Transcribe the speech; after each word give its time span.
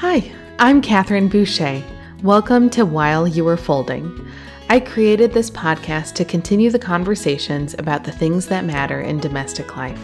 Hi, 0.00 0.30
I'm 0.60 0.80
Catherine 0.80 1.26
Boucher. 1.26 1.82
Welcome 2.22 2.70
to 2.70 2.86
While 2.86 3.26
You 3.26 3.44
Were 3.44 3.56
Folding. 3.56 4.30
I 4.68 4.78
created 4.78 5.32
this 5.32 5.50
podcast 5.50 6.14
to 6.14 6.24
continue 6.24 6.70
the 6.70 6.78
conversations 6.78 7.74
about 7.74 8.04
the 8.04 8.12
things 8.12 8.46
that 8.46 8.64
matter 8.64 9.00
in 9.00 9.18
domestic 9.18 9.76
life. 9.76 10.00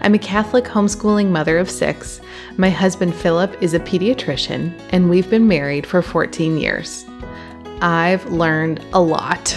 I'm 0.00 0.14
a 0.14 0.18
Catholic 0.18 0.64
homeschooling 0.64 1.28
mother 1.28 1.58
of 1.58 1.70
six. 1.70 2.20
My 2.56 2.70
husband 2.70 3.14
Philip 3.14 3.56
is 3.62 3.72
a 3.72 3.78
pediatrician, 3.78 4.76
and 4.90 5.08
we've 5.08 5.30
been 5.30 5.46
married 5.46 5.86
for 5.86 6.02
14 6.02 6.58
years. 6.58 7.06
I've 7.80 8.26
learned 8.32 8.84
a 8.92 9.00
lot, 9.00 9.56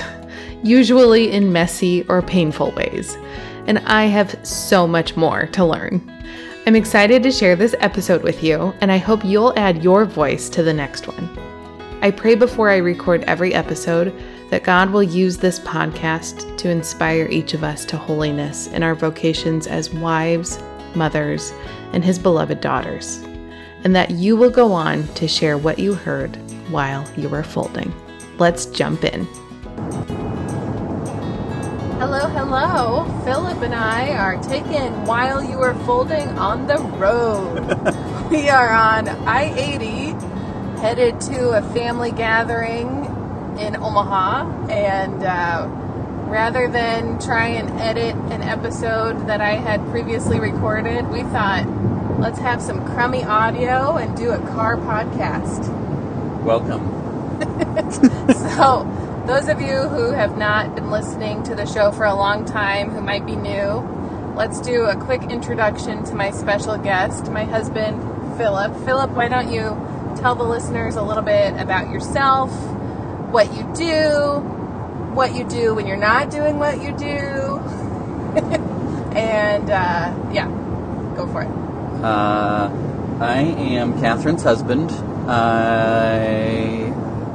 usually 0.61 1.31
in 1.31 1.51
messy 1.51 2.05
or 2.09 2.21
painful 2.21 2.73
ways, 2.73 3.17
and 3.65 3.79
I 3.79 4.03
have 4.03 4.37
so 4.45 4.85
much 4.85 5.17
more 5.17 5.47
to 5.47 5.65
learn. 5.65 6.12
I'm 6.65 6.77
excited 6.77 7.21
to 7.23 7.31
share 7.31 7.57
this 7.57 7.75
episode 7.81 8.23
with 8.23 8.41
you, 8.41 8.73
and 8.79 8.89
I 8.89 8.97
hope 8.97 9.25
you'll 9.25 9.53
add 9.59 9.83
your 9.83 10.05
voice 10.05 10.47
to 10.51 10.63
the 10.63 10.73
next 10.73 11.09
one. 11.09 11.29
I 12.01 12.09
pray 12.09 12.35
before 12.35 12.69
I 12.69 12.77
record 12.77 13.25
every 13.25 13.53
episode 13.53 14.13
that 14.49 14.63
God 14.63 14.89
will 14.89 15.03
use 15.03 15.35
this 15.35 15.59
podcast 15.59 16.57
to 16.59 16.69
inspire 16.69 17.27
each 17.29 17.53
of 17.53 17.65
us 17.65 17.83
to 17.85 17.97
holiness 17.97 18.67
in 18.67 18.81
our 18.81 18.95
vocations 18.95 19.67
as 19.67 19.93
wives, 19.93 20.63
mothers, 20.95 21.51
and 21.91 22.01
His 22.01 22.17
beloved 22.17 22.61
daughters, 22.61 23.17
and 23.83 23.93
that 23.93 24.11
you 24.11 24.37
will 24.37 24.49
go 24.49 24.71
on 24.71 25.05
to 25.15 25.27
share 25.27 25.57
what 25.57 25.79
you 25.79 25.93
heard 25.93 26.37
while 26.71 27.05
you 27.17 27.27
were 27.27 27.43
folding. 27.43 27.93
Let's 28.37 28.67
jump 28.67 29.03
in. 29.03 29.27
Hello, 32.03 32.27
hello. 32.27 33.21
Philip 33.23 33.61
and 33.61 33.73
I 33.73 34.09
are 34.09 34.35
taking 34.43 35.05
While 35.05 35.41
You 35.41 35.59
are 35.59 35.73
Folding 35.85 36.27
on 36.37 36.67
the 36.67 36.77
road. 36.77 37.61
we 38.29 38.49
are 38.49 38.69
on 38.73 39.07
I 39.07 39.53
80, 39.57 40.81
headed 40.81 41.21
to 41.21 41.51
a 41.51 41.61
family 41.73 42.11
gathering 42.11 43.05
in 43.57 43.77
Omaha, 43.77 44.67
and 44.67 45.23
uh, 45.23 45.65
rather 46.29 46.67
than 46.67 47.21
try 47.21 47.47
and 47.47 47.69
edit 47.79 48.15
an 48.33 48.41
episode 48.41 49.25
that 49.27 49.39
I 49.39 49.51
had 49.51 49.79
previously 49.89 50.41
recorded, 50.41 51.07
we 51.07 51.21
thought 51.21 51.65
let's 52.19 52.39
have 52.39 52.61
some 52.61 52.85
crummy 52.85 53.23
audio 53.23 53.95
and 53.95 54.17
do 54.17 54.31
a 54.31 54.39
car 54.49 54.75
podcast. 54.75 55.69
Welcome. 56.43 56.83
so, 58.33 59.02
those 59.25 59.47
of 59.47 59.61
you 59.61 59.87
who 59.87 60.11
have 60.11 60.37
not 60.37 60.75
been 60.75 60.91
listening 60.91 61.43
to 61.43 61.55
the 61.55 61.65
show 61.65 61.91
for 61.93 62.03
a 62.03 62.13
long 62.13 62.43
time, 62.43 62.89
who 62.89 62.99
might 62.99 63.25
be 63.25 63.37
new, 63.37 63.79
let's 64.35 64.59
do 64.59 64.83
a 64.83 64.97
quick 64.97 65.23
introduction 65.23 66.03
to 66.03 66.13
my 66.13 66.29
special 66.31 66.77
guest, 66.77 67.31
my 67.31 67.45
husband, 67.45 68.01
Philip. 68.37 68.75
Philip, 68.83 69.11
why 69.11 69.29
don't 69.29 69.49
you 69.51 69.61
tell 70.17 70.35
the 70.35 70.43
listeners 70.43 70.95
a 70.97 71.01
little 71.01 71.23
bit 71.23 71.53
about 71.57 71.89
yourself, 71.89 72.51
what 73.31 73.53
you 73.53 73.63
do, 73.73 74.39
what 75.15 75.33
you 75.33 75.45
do 75.45 75.73
when 75.73 75.87
you're 75.87 75.95
not 75.95 76.29
doing 76.29 76.59
what 76.59 76.81
you 76.81 76.91
do. 76.97 77.05
and 79.15 79.69
uh, 79.69 80.13
yeah, 80.33 80.49
go 81.15 81.27
for 81.27 81.43
it. 81.43 82.03
Uh, 82.03 82.69
I 83.21 83.39
am 83.39 83.97
Catherine's 84.01 84.43
husband. 84.43 84.91
I 85.29 86.91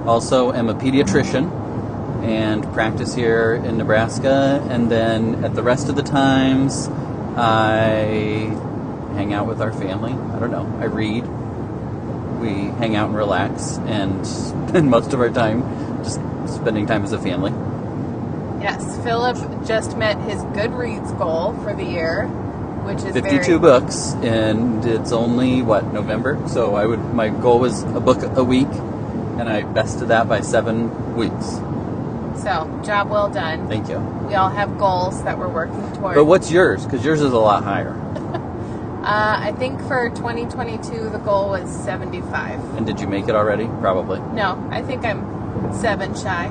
also 0.06 0.52
am 0.52 0.68
a 0.68 0.74
pediatrician 0.74 1.57
and 2.28 2.62
practice 2.74 3.14
here 3.14 3.54
in 3.54 3.78
Nebraska. 3.78 4.64
And 4.68 4.90
then 4.90 5.44
at 5.44 5.54
the 5.54 5.62
rest 5.62 5.88
of 5.88 5.96
the 5.96 6.02
times, 6.02 6.88
I 7.36 8.52
hang 9.14 9.32
out 9.32 9.46
with 9.46 9.62
our 9.62 9.72
family. 9.72 10.12
I 10.12 10.38
don't 10.38 10.50
know. 10.50 10.70
I 10.78 10.84
read. 10.84 11.26
We 12.40 12.70
hang 12.78 12.96
out 12.96 13.08
and 13.08 13.16
relax 13.16 13.78
and 13.78 14.26
spend 14.68 14.90
most 14.90 15.12
of 15.14 15.20
our 15.20 15.30
time 15.30 15.62
just 16.04 16.20
spending 16.54 16.86
time 16.86 17.02
as 17.02 17.12
a 17.12 17.18
family. 17.18 17.50
Yes, 18.62 19.02
Philip 19.02 19.36
just 19.66 19.96
met 19.96 20.18
his 20.18 20.42
Goodreads 20.42 21.16
goal 21.16 21.54
for 21.62 21.74
the 21.74 21.84
year, 21.84 22.26
which 22.84 22.98
is 22.98 23.14
52 23.14 23.40
very... 23.40 23.58
books, 23.58 24.14
and 24.14 24.84
it's 24.84 25.12
only 25.12 25.62
what 25.62 25.92
November. 25.92 26.42
So 26.48 26.74
I 26.74 26.84
would 26.84 27.00
my 27.14 27.28
goal 27.28 27.60
was 27.60 27.84
a 27.84 28.00
book 28.00 28.18
a 28.36 28.44
week, 28.44 28.68
and 28.68 29.48
I 29.48 29.62
bested 29.62 30.08
that 30.08 30.28
by 30.28 30.40
seven 30.40 31.16
weeks. 31.16 31.60
So 32.42 32.80
job 32.84 33.10
well 33.10 33.28
done. 33.28 33.68
Thank 33.68 33.88
you. 33.88 33.98
We 34.28 34.34
all 34.34 34.48
have 34.50 34.78
goals 34.78 35.22
that 35.24 35.38
we're 35.38 35.48
working 35.48 35.80
towards. 35.94 36.14
But 36.16 36.24
what's 36.24 36.50
yours? 36.50 36.84
Because 36.84 37.04
yours 37.04 37.20
is 37.20 37.32
a 37.32 37.38
lot 37.38 37.64
higher. 37.64 37.94
Uh, 38.98 39.38
I 39.40 39.52
think 39.52 39.80
for 39.82 40.10
2022 40.10 41.08
the 41.08 41.18
goal 41.18 41.48
was 41.48 41.70
75. 41.84 42.76
And 42.76 42.84
did 42.84 43.00
you 43.00 43.06
make 43.06 43.26
it 43.26 43.34
already? 43.34 43.64
Probably. 43.80 44.18
No, 44.34 44.62
I 44.70 44.82
think 44.82 45.02
I'm 45.04 45.72
seven 45.72 46.14
shy. 46.14 46.46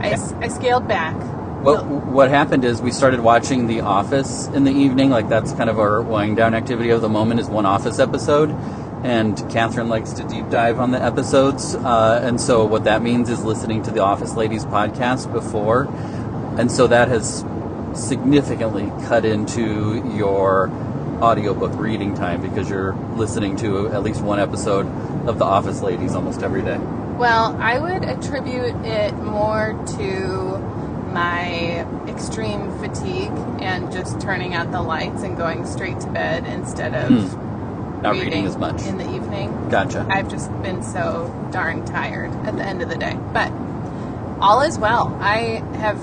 I, 0.00 0.12
I 0.40 0.48
scaled 0.48 0.88
back. 0.88 1.14
What 1.62 1.84
what 1.86 2.30
happened 2.30 2.64
is 2.64 2.80
we 2.80 2.92
started 2.92 3.20
watching 3.20 3.66
The 3.66 3.80
Office 3.80 4.46
in 4.46 4.62
the 4.64 4.70
evening. 4.70 5.10
Like 5.10 5.28
that's 5.28 5.52
kind 5.52 5.68
of 5.68 5.78
our 5.78 6.00
wind 6.00 6.36
down 6.36 6.54
activity 6.54 6.90
of 6.90 7.02
the 7.02 7.08
moment 7.08 7.40
is 7.40 7.48
one 7.48 7.66
Office 7.66 7.98
episode, 7.98 8.50
and 9.04 9.36
Catherine 9.50 9.88
likes 9.88 10.12
to 10.14 10.24
deep 10.24 10.48
dive 10.50 10.78
on 10.78 10.90
the 10.90 11.02
episodes. 11.02 11.74
Uh, 11.74 12.20
and 12.22 12.40
so 12.40 12.64
what 12.64 12.84
that 12.84 13.02
means 13.02 13.30
is 13.30 13.44
listening 13.44 13.82
to 13.84 13.90
the 13.90 14.00
Office 14.00 14.34
Ladies 14.34 14.64
podcast 14.64 15.32
before, 15.32 15.84
and 16.58 16.70
so 16.70 16.86
that 16.86 17.08
has 17.08 17.44
significantly 17.94 18.92
cut 19.06 19.24
into 19.24 20.02
your 20.14 20.70
audiobook 21.20 21.72
reading 21.74 22.14
time 22.14 22.40
because 22.40 22.70
you're 22.70 22.94
listening 23.16 23.56
to 23.56 23.88
at 23.88 24.02
least 24.02 24.20
one 24.20 24.38
episode 24.38 24.86
of 25.28 25.38
the 25.38 25.44
Office 25.44 25.82
Ladies 25.82 26.14
almost 26.14 26.42
every 26.42 26.62
day. 26.62 26.78
Well, 27.18 27.56
I 27.60 27.78
would 27.78 28.04
attribute 28.04 28.76
it 28.84 29.12
more 29.14 29.72
to 29.98 30.58
my 31.12 31.84
extreme 32.06 32.70
fatigue 32.78 33.32
and 33.60 33.90
just 33.90 34.20
turning 34.20 34.54
out 34.54 34.70
the 34.70 34.82
lights 34.82 35.22
and 35.22 35.36
going 35.36 35.66
straight 35.66 35.98
to 36.00 36.06
bed 36.08 36.46
instead 36.46 36.94
of 36.94 37.10
hmm. 37.10 37.47
Not 38.02 38.12
reading, 38.12 38.28
reading, 38.28 38.46
as 38.46 38.56
much 38.56 38.82
in 38.82 38.98
the 38.98 39.14
evening. 39.14 39.68
Gotcha. 39.70 40.06
I've 40.08 40.28
just 40.28 40.50
been 40.62 40.82
so 40.82 41.34
darn 41.50 41.84
tired 41.84 42.30
at 42.46 42.56
the 42.56 42.62
end 42.62 42.82
of 42.82 42.88
the 42.88 42.96
day. 42.96 43.18
But 43.32 43.52
all 44.40 44.60
is 44.62 44.78
well. 44.78 45.16
I 45.20 45.62
have 45.78 46.00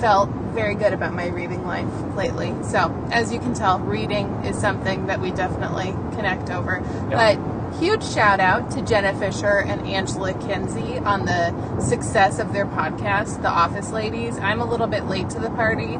felt 0.00 0.30
very 0.30 0.74
good 0.74 0.92
about 0.92 1.12
my 1.12 1.26
reading 1.26 1.66
life 1.66 1.88
lately. 2.16 2.54
So, 2.62 2.94
as 3.10 3.32
you 3.32 3.40
can 3.40 3.54
tell, 3.54 3.78
reading 3.80 4.28
is 4.44 4.56
something 4.58 5.06
that 5.06 5.20
we 5.20 5.30
definitely 5.30 5.92
connect 6.14 6.50
over. 6.50 6.80
But 7.10 7.38
huge 7.78 8.04
shout 8.04 8.40
out 8.40 8.70
to 8.72 8.82
Jenna 8.82 9.18
Fischer 9.18 9.60
and 9.60 9.86
Angela 9.86 10.34
Kinsey 10.34 10.98
on 10.98 11.26
the 11.26 11.80
success 11.80 12.38
of 12.38 12.52
their 12.52 12.66
podcast, 12.66 13.42
The 13.42 13.48
Office 13.48 13.90
Ladies. 13.90 14.38
I'm 14.38 14.60
a 14.60 14.64
little 14.64 14.86
bit 14.86 15.06
late 15.06 15.30
to 15.30 15.38
the 15.38 15.50
party, 15.50 15.98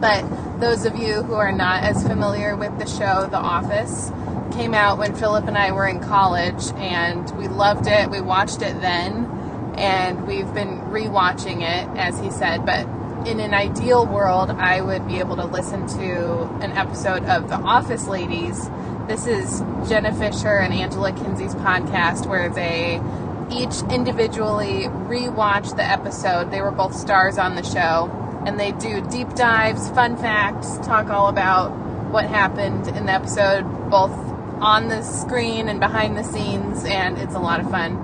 but 0.00 0.60
those 0.60 0.84
of 0.84 0.96
you 0.96 1.22
who 1.22 1.34
are 1.34 1.52
not 1.52 1.84
as 1.84 2.06
familiar 2.06 2.56
with 2.56 2.78
the 2.78 2.86
show, 2.86 3.26
The 3.30 3.38
Office, 3.38 4.10
came 4.56 4.74
out 4.74 4.98
when 4.98 5.14
Philip 5.14 5.46
and 5.46 5.56
I 5.56 5.72
were 5.72 5.86
in 5.86 6.00
college, 6.00 6.72
and 6.76 7.30
we 7.36 7.48
loved 7.48 7.86
it. 7.86 8.10
We 8.10 8.20
watched 8.20 8.62
it 8.62 8.80
then, 8.80 9.26
and 9.76 10.26
we've 10.26 10.52
been 10.52 10.80
rewatching 10.82 11.62
it, 11.62 11.98
as 11.98 12.18
he 12.18 12.30
said, 12.30 12.66
but 12.66 12.86
in 13.26 13.38
an 13.38 13.52
ideal 13.52 14.06
world, 14.06 14.50
I 14.50 14.80
would 14.80 15.06
be 15.06 15.18
able 15.18 15.36
to 15.36 15.44
listen 15.44 15.86
to 15.88 16.44
an 16.62 16.72
episode 16.72 17.24
of 17.24 17.48
The 17.48 17.56
Office 17.56 18.06
Ladies 18.06 18.70
this 19.10 19.26
is 19.26 19.58
Jenna 19.88 20.14
Fischer 20.14 20.56
and 20.58 20.72
Angela 20.72 21.10
Kinsey's 21.10 21.56
podcast 21.56 22.26
where 22.26 22.48
they 22.48 23.02
each 23.50 23.82
individually 23.92 24.84
rewatch 24.84 25.74
the 25.74 25.82
episode. 25.82 26.52
They 26.52 26.60
were 26.60 26.70
both 26.70 26.94
stars 26.94 27.36
on 27.36 27.56
the 27.56 27.64
show, 27.64 28.06
and 28.46 28.58
they 28.58 28.72
do 28.72 29.00
deep 29.08 29.34
dives, 29.34 29.90
fun 29.90 30.16
facts, 30.16 30.78
talk 30.86 31.08
all 31.08 31.28
about 31.28 31.70
what 32.10 32.26
happened 32.26 32.88
in 32.88 33.06
the 33.06 33.12
episode, 33.12 33.62
both 33.90 34.12
on 34.60 34.88
the 34.88 35.02
screen 35.02 35.68
and 35.68 35.80
behind 35.80 36.16
the 36.16 36.24
scenes, 36.24 36.84
and 36.84 37.18
it's 37.18 37.34
a 37.34 37.38
lot 37.38 37.60
of 37.60 37.70
fun. 37.70 37.96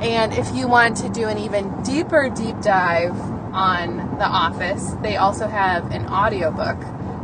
And 0.00 0.32
if 0.32 0.54
you 0.54 0.68
want 0.68 0.96
to 0.98 1.08
do 1.08 1.28
an 1.28 1.38
even 1.38 1.82
deeper 1.82 2.28
deep 2.28 2.60
dive 2.60 3.18
on 3.54 4.18
The 4.18 4.26
Office, 4.26 4.94
they 5.02 5.16
also 5.16 5.46
have 5.46 5.92
an 5.92 6.06
audiobook 6.06 6.78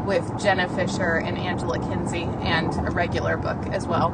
with 0.07 0.41
Jenna 0.41 0.69
Fischer 0.69 1.17
and 1.17 1.37
Angela 1.37 1.79
Kinsey 1.79 2.23
and 2.23 2.73
a 2.87 2.91
regular 2.91 3.37
book 3.37 3.59
as 3.67 3.87
well. 3.87 4.11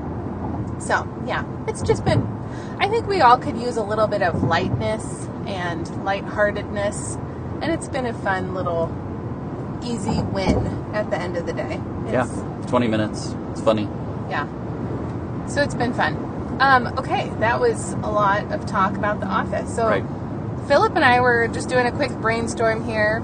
So, 0.80 1.06
yeah, 1.26 1.44
it's 1.68 1.82
just 1.82 2.04
been, 2.04 2.26
I 2.78 2.88
think 2.88 3.06
we 3.06 3.20
all 3.20 3.38
could 3.38 3.56
use 3.56 3.76
a 3.76 3.82
little 3.82 4.06
bit 4.06 4.22
of 4.22 4.42
lightness 4.42 5.28
and 5.46 6.04
lightheartedness, 6.04 7.16
and 7.62 7.72
it's 7.72 7.88
been 7.88 8.06
a 8.06 8.12
fun 8.12 8.54
little 8.54 8.94
easy 9.82 10.20
win 10.22 10.66
at 10.94 11.10
the 11.10 11.18
end 11.18 11.36
of 11.36 11.46
the 11.46 11.52
day. 11.52 11.80
It's, 12.04 12.12
yeah, 12.12 12.66
20 12.66 12.88
minutes. 12.88 13.34
It's 13.50 13.60
funny. 13.60 13.88
Yeah. 14.28 14.46
So 15.46 15.62
it's 15.62 15.74
been 15.74 15.92
fun. 15.92 16.16
Um, 16.60 16.86
okay, 16.98 17.30
that 17.40 17.60
was 17.60 17.92
a 17.92 18.10
lot 18.10 18.50
of 18.52 18.66
talk 18.66 18.96
about 18.96 19.20
the 19.20 19.26
office. 19.26 19.74
So, 19.74 19.86
right. 19.86 20.04
Philip 20.66 20.96
and 20.96 21.04
I 21.04 21.20
were 21.20 21.48
just 21.48 21.68
doing 21.68 21.86
a 21.86 21.92
quick 21.92 22.10
brainstorm 22.12 22.84
here 22.84 23.22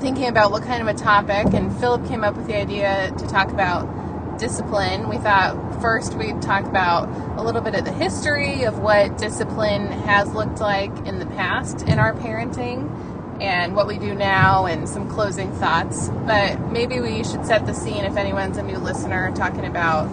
thinking 0.00 0.28
about 0.28 0.52
what 0.52 0.62
kind 0.62 0.80
of 0.80 0.88
a 0.88 0.98
topic, 0.98 1.52
and 1.54 1.76
Philip 1.78 2.06
came 2.06 2.22
up 2.22 2.36
with 2.36 2.46
the 2.46 2.56
idea 2.56 3.12
to 3.18 3.26
talk 3.26 3.50
about 3.50 4.38
discipline. 4.38 5.08
We 5.08 5.18
thought 5.18 5.82
first 5.82 6.14
we'd 6.14 6.40
talk 6.40 6.64
about 6.64 7.08
a 7.38 7.42
little 7.42 7.60
bit 7.60 7.74
of 7.74 7.84
the 7.84 7.92
history 7.92 8.62
of 8.62 8.78
what 8.78 9.18
discipline 9.18 9.88
has 9.88 10.32
looked 10.32 10.60
like 10.60 10.96
in 11.06 11.18
the 11.18 11.26
past 11.26 11.82
in 11.82 11.98
our 11.98 12.14
parenting 12.14 12.88
and 13.40 13.74
what 13.76 13.86
we 13.86 13.98
do 13.98 14.14
now 14.14 14.66
and 14.66 14.88
some 14.88 15.08
closing 15.08 15.52
thoughts. 15.54 16.08
But 16.26 16.60
maybe 16.72 17.00
we 17.00 17.24
should 17.24 17.44
set 17.46 17.66
the 17.66 17.72
scene 17.72 18.04
if 18.04 18.16
anyone's 18.16 18.56
a 18.58 18.62
new 18.62 18.78
listener 18.78 19.32
talking 19.34 19.64
about 19.64 20.08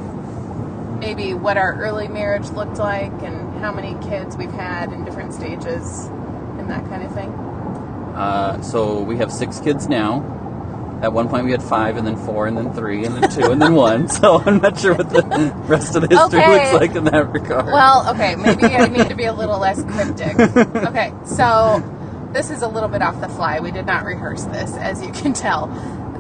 maybe 1.00 1.34
what 1.34 1.58
our 1.58 1.74
early 1.76 2.08
marriage 2.08 2.50
looked 2.52 2.78
like 2.78 3.12
and 3.24 3.60
how 3.60 3.72
many 3.72 3.94
kids 4.08 4.38
we've 4.38 4.52
had 4.52 4.92
in 4.94 5.04
different 5.06 5.34
stages 5.34 6.06
and 6.58 6.70
that 6.70 6.86
kind 6.90 7.04
of 7.04 7.14
thing. 7.14 7.30
Uh, 8.16 8.62
so 8.62 9.02
we 9.02 9.18
have 9.18 9.32
six 9.32 9.60
kids 9.60 9.88
now. 9.90 10.32
At 11.02 11.12
one 11.12 11.28
point, 11.28 11.46
we 11.46 11.52
had 11.52 11.62
five, 11.62 11.98
and 11.98 12.08
then 12.08 12.16
four, 12.16 12.48
and 12.48 12.58
then 12.58 12.74
three, 12.74 13.04
and 13.06 13.14
then 13.16 13.30
two, 13.30 13.52
and 13.52 13.62
then 13.62 13.76
one. 13.76 14.08
So 14.16 14.42
I'm 14.44 14.60
not 14.60 14.80
sure 14.80 14.96
what 14.96 15.10
the 15.10 15.22
rest 15.68 15.96
of 15.96 16.02
the 16.02 16.08
history 16.08 16.40
Okay. 16.40 16.48
looks 16.48 16.72
like 16.74 16.96
in 16.96 17.04
that 17.06 17.32
regard. 17.34 17.66
Well, 17.66 18.10
okay, 18.12 18.36
maybe 18.38 18.64
I 18.64 18.88
need 18.88 19.10
to 19.10 19.16
be 19.16 19.26
a 19.26 19.34
little 19.34 19.60
less 19.60 19.84
cryptic. 19.84 20.36
Okay, 20.88 21.14
so 21.26 21.84
this 22.36 22.50
is 22.50 22.62
a 22.62 22.68
little 22.68 22.90
bit 22.90 23.02
off 23.02 23.22
the 23.22 23.30
fly. 23.30 23.62
We 23.62 23.72
did 23.72 23.86
not 23.86 24.04
rehearse 24.04 24.44
this, 24.46 24.76
as 24.76 25.02
you 25.02 25.12
can 25.14 25.34
tell. 25.34 25.64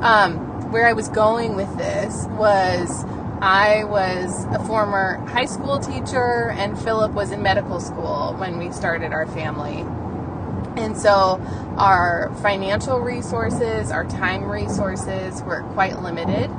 Um, 0.02 0.72
where 0.72 0.88
I 0.88 0.94
was 0.94 1.10
going 1.10 1.56
with 1.56 1.78
this 1.78 2.26
was 2.32 3.06
I 3.42 3.84
was 3.84 4.46
a 4.46 4.64
former 4.66 5.18
high 5.28 5.46
school 5.46 5.78
teacher, 5.78 6.52
and 6.52 6.80
Philip 6.80 7.12
was 7.12 7.32
in 7.32 7.44
medical 7.44 7.82
school 7.82 8.34
when 8.38 8.58
we 8.58 8.72
started 8.72 9.12
our 9.12 9.28
family. 9.28 9.82
And 10.82 10.98
so 10.98 11.42
our 11.78 12.34
financial 12.42 13.00
resources, 13.00 13.92
our 13.92 14.06
time 14.06 14.46
resources 14.46 15.42
were 15.44 15.64
quite 15.74 16.02
limited. 16.02 16.50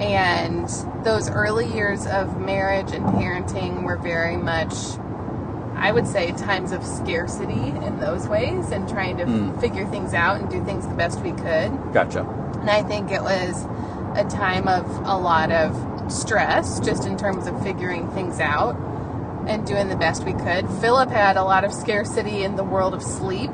And 0.00 0.68
those 1.04 1.28
early 1.28 1.66
years 1.66 2.06
of 2.06 2.40
marriage 2.40 2.92
and 2.92 3.04
parenting 3.06 3.82
were 3.82 3.96
very 3.96 4.36
much, 4.36 4.72
I 5.80 5.92
would 5.92 6.06
say, 6.06 6.30
times 6.32 6.72
of 6.72 6.84
scarcity 6.84 7.68
in 7.86 7.98
those 8.00 8.28
ways 8.28 8.70
and 8.70 8.88
trying 8.88 9.16
to 9.16 9.24
Mm. 9.24 9.60
figure 9.60 9.86
things 9.86 10.12
out 10.14 10.38
and 10.40 10.48
do 10.50 10.62
things 10.64 10.86
the 10.86 10.94
best 10.94 11.20
we 11.20 11.32
could. 11.32 11.70
gotcha. 11.94 12.24
And 12.60 12.68
I 12.70 12.82
think 12.82 13.10
it 13.10 13.22
was 13.22 13.66
a 14.14 14.24
time 14.24 14.68
of 14.68 14.84
a 15.06 15.16
lot 15.16 15.50
of 15.50 15.74
stress 16.12 16.80
just 16.80 17.06
in 17.06 17.16
terms 17.16 17.46
of 17.46 17.60
figuring 17.62 18.08
things 18.08 18.40
out 18.40 18.76
and 19.46 19.66
doing 19.66 19.88
the 19.88 19.96
best 19.96 20.24
we 20.24 20.34
could. 20.34 20.68
Philip 20.82 21.08
had 21.10 21.36
a 21.38 21.42
lot 21.44 21.64
of 21.64 21.72
scarcity 21.72 22.44
in 22.44 22.56
the 22.56 22.64
world 22.64 22.92
of 22.92 23.02
sleep. 23.02 23.50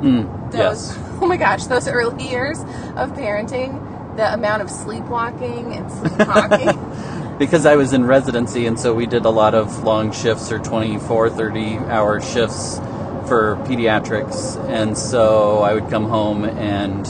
Mm, 0.00 0.50
Those, 0.50 0.58
yes. 0.96 0.98
oh 1.22 1.26
my 1.26 1.36
gosh, 1.36 1.64
those 1.66 1.86
early 1.88 2.24
years 2.28 2.58
of 2.96 3.12
parenting, 3.14 3.80
the 4.16 4.32
amount 4.34 4.62
of 4.62 4.70
sleepwalking 4.70 5.72
and 5.74 5.90
sleepwalking. 5.98 6.78
Because 7.38 7.66
I 7.66 7.76
was 7.76 7.92
in 7.92 8.04
residency, 8.04 8.66
and 8.66 8.78
so 8.78 8.94
we 8.94 9.06
did 9.06 9.24
a 9.24 9.30
lot 9.30 9.54
of 9.54 9.84
long 9.84 10.12
shifts 10.12 10.50
or 10.50 10.58
24, 10.58 11.30
30 11.30 11.76
hour 11.78 12.20
shifts 12.20 12.78
for 13.28 13.56
pediatrics. 13.66 14.56
And 14.68 14.96
so 14.96 15.58
I 15.60 15.74
would 15.74 15.90
come 15.90 16.08
home 16.08 16.44
and 16.44 17.06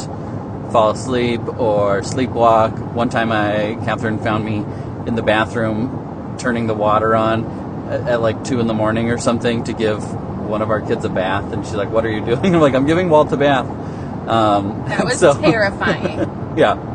fall 0.73 0.91
asleep 0.91 1.41
or 1.59 2.01
sleepwalk. 2.03 2.93
One 2.93 3.09
time, 3.09 3.31
I 3.33 3.79
Catherine 3.85 4.19
found 4.19 4.45
me 4.45 4.65
in 5.07 5.15
the 5.15 5.23
bathroom 5.23 6.37
turning 6.39 6.67
the 6.67 6.75
water 6.75 7.15
on 7.15 7.87
at, 7.91 8.09
at 8.09 8.21
like 8.21 8.45
two 8.45 8.61
in 8.61 8.67
the 8.67 8.75
morning 8.75 9.11
or 9.11 9.19
something 9.19 9.65
to 9.65 9.73
give 9.73 10.03
one 10.49 10.63
of 10.63 10.71
our 10.71 10.81
kids 10.81 11.05
a 11.05 11.09
bath, 11.09 11.53
and 11.53 11.65
she's 11.65 11.75
like, 11.75 11.91
"What 11.91 12.05
are 12.05 12.11
you 12.11 12.25
doing?" 12.25 12.55
I'm 12.55 12.61
like, 12.61 12.75
"I'm 12.75 12.87
giving 12.87 13.09
Walt 13.11 13.33
a 13.33 13.37
bath." 13.37 13.67
Um, 14.29 14.85
that 14.89 15.05
was 15.05 15.19
so- 15.21 15.41
terrifying. 15.41 16.19
yeah. 16.57 16.95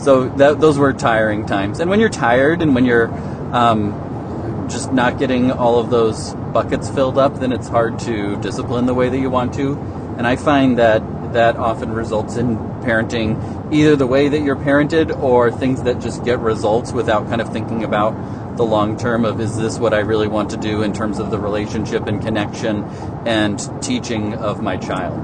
So 0.00 0.28
that, 0.30 0.60
those 0.60 0.78
were 0.78 0.92
tiring 0.92 1.46
times. 1.46 1.80
And 1.80 1.90
when 1.90 2.00
you're 2.00 2.08
tired 2.08 2.62
and 2.62 2.74
when 2.74 2.84
you're 2.84 3.08
um, 3.54 4.66
just 4.68 4.92
not 4.92 5.18
getting 5.18 5.50
all 5.50 5.78
of 5.78 5.90
those 5.90 6.34
buckets 6.34 6.88
filled 6.88 7.18
up, 7.18 7.38
then 7.38 7.52
it's 7.52 7.68
hard 7.68 7.98
to 8.00 8.36
discipline 8.40 8.86
the 8.86 8.94
way 8.94 9.08
that 9.08 9.18
you 9.18 9.30
want 9.30 9.54
to. 9.54 9.76
And 10.16 10.26
I 10.26 10.36
find 10.36 10.78
that 10.78 11.02
that 11.32 11.56
often 11.56 11.92
results 11.92 12.36
in 12.36 12.56
parenting 12.82 13.72
either 13.72 13.94
the 13.94 14.06
way 14.06 14.28
that 14.28 14.40
you're 14.40 14.56
parented 14.56 15.16
or 15.22 15.50
things 15.50 15.82
that 15.84 16.00
just 16.00 16.24
get 16.24 16.40
results 16.40 16.92
without 16.92 17.28
kind 17.28 17.40
of 17.40 17.52
thinking 17.52 17.84
about 17.84 18.56
the 18.56 18.64
long 18.64 18.96
term 18.98 19.24
of 19.24 19.40
is 19.40 19.56
this 19.56 19.78
what 19.78 19.94
I 19.94 20.00
really 20.00 20.26
want 20.26 20.50
to 20.50 20.56
do 20.56 20.82
in 20.82 20.92
terms 20.92 21.18
of 21.18 21.30
the 21.30 21.38
relationship 21.38 22.06
and 22.06 22.20
connection 22.20 22.84
and 23.26 23.58
teaching 23.82 24.34
of 24.34 24.60
my 24.62 24.76
child. 24.76 25.18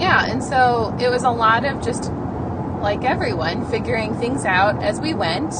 Yeah, 0.00 0.30
and 0.30 0.42
so 0.42 0.96
it 1.00 1.08
was 1.08 1.24
a 1.24 1.30
lot 1.30 1.64
of 1.64 1.84
just 1.84 2.12
like 2.80 3.04
everyone 3.04 3.66
figuring 3.70 4.14
things 4.14 4.44
out 4.44 4.82
as 4.82 5.00
we 5.00 5.14
went. 5.14 5.54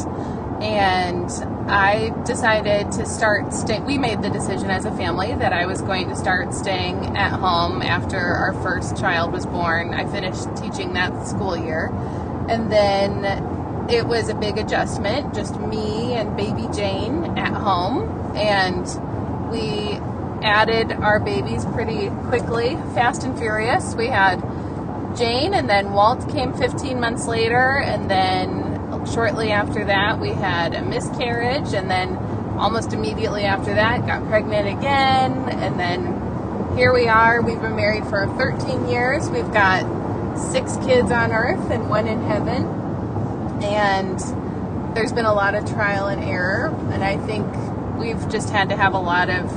And 0.62 1.30
I 1.70 2.12
decided 2.24 2.90
to 2.92 3.06
start 3.06 3.52
stay 3.52 3.78
we 3.80 3.96
made 3.96 4.22
the 4.22 4.30
decision 4.30 4.70
as 4.70 4.84
a 4.84 4.90
family 4.96 5.34
that 5.34 5.52
I 5.52 5.66
was 5.66 5.80
going 5.82 6.08
to 6.08 6.16
start 6.16 6.52
staying 6.52 7.16
at 7.16 7.30
home 7.30 7.80
after 7.80 8.18
our 8.18 8.54
first 8.62 8.96
child 8.96 9.32
was 9.32 9.46
born. 9.46 9.94
I 9.94 10.10
finished 10.10 10.56
teaching 10.56 10.94
that 10.94 11.28
school 11.28 11.56
year. 11.56 11.92
And 12.48 12.72
then 12.72 13.88
it 13.90 14.06
was 14.06 14.28
a 14.28 14.34
big 14.34 14.58
adjustment, 14.58 15.34
just 15.34 15.58
me 15.60 16.14
and 16.14 16.36
baby 16.36 16.66
Jane 16.74 17.38
at 17.38 17.52
home. 17.52 18.36
And 18.36 18.84
we 19.50 20.00
added 20.42 20.92
our 20.92 21.20
babies 21.20 21.64
pretty 21.66 22.08
quickly, 22.28 22.76
fast 22.94 23.22
and 23.22 23.38
furious. 23.38 23.94
We 23.94 24.06
had 24.06 24.42
Jane, 25.18 25.52
and 25.52 25.68
then 25.68 25.92
Walt 25.92 26.30
came 26.30 26.54
15 26.54 27.00
months 27.00 27.26
later, 27.26 27.80
and 27.80 28.08
then 28.08 29.04
shortly 29.04 29.50
after 29.50 29.84
that, 29.84 30.20
we 30.20 30.28
had 30.28 30.76
a 30.76 30.82
miscarriage, 30.82 31.74
and 31.74 31.90
then 31.90 32.16
almost 32.56 32.92
immediately 32.92 33.42
after 33.42 33.74
that, 33.74 34.06
got 34.06 34.24
pregnant 34.28 34.68
again, 34.68 35.32
and 35.48 35.78
then 35.78 36.76
here 36.76 36.94
we 36.94 37.08
are. 37.08 37.42
We've 37.42 37.60
been 37.60 37.74
married 37.74 38.04
for 38.04 38.28
13 38.38 38.88
years. 38.88 39.28
We've 39.28 39.52
got 39.52 39.82
six 40.38 40.76
kids 40.76 41.10
on 41.10 41.32
earth 41.32 41.68
and 41.68 41.90
one 41.90 42.06
in 42.06 42.22
heaven, 42.22 42.66
and 43.64 44.20
there's 44.94 45.12
been 45.12 45.24
a 45.24 45.34
lot 45.34 45.56
of 45.56 45.68
trial 45.68 46.06
and 46.06 46.22
error, 46.22 46.72
and 46.92 47.02
I 47.02 47.16
think 47.26 47.44
we've 47.98 48.28
just 48.28 48.50
had 48.50 48.68
to 48.68 48.76
have 48.76 48.94
a 48.94 49.00
lot 49.00 49.30
of 49.30 49.50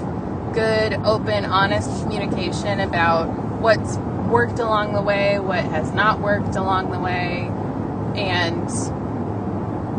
good, 0.54 0.94
open, 1.06 1.46
honest 1.46 2.02
communication 2.02 2.80
about 2.80 3.28
what's 3.62 3.98
worked 4.32 4.60
along 4.60 4.94
the 4.94 5.02
way, 5.02 5.40
what 5.40 5.64
has 5.66 5.92
not 5.92 6.20
worked 6.20 6.56
along 6.56 6.92
the 6.92 7.00
way, 7.00 7.52
and 8.20 8.70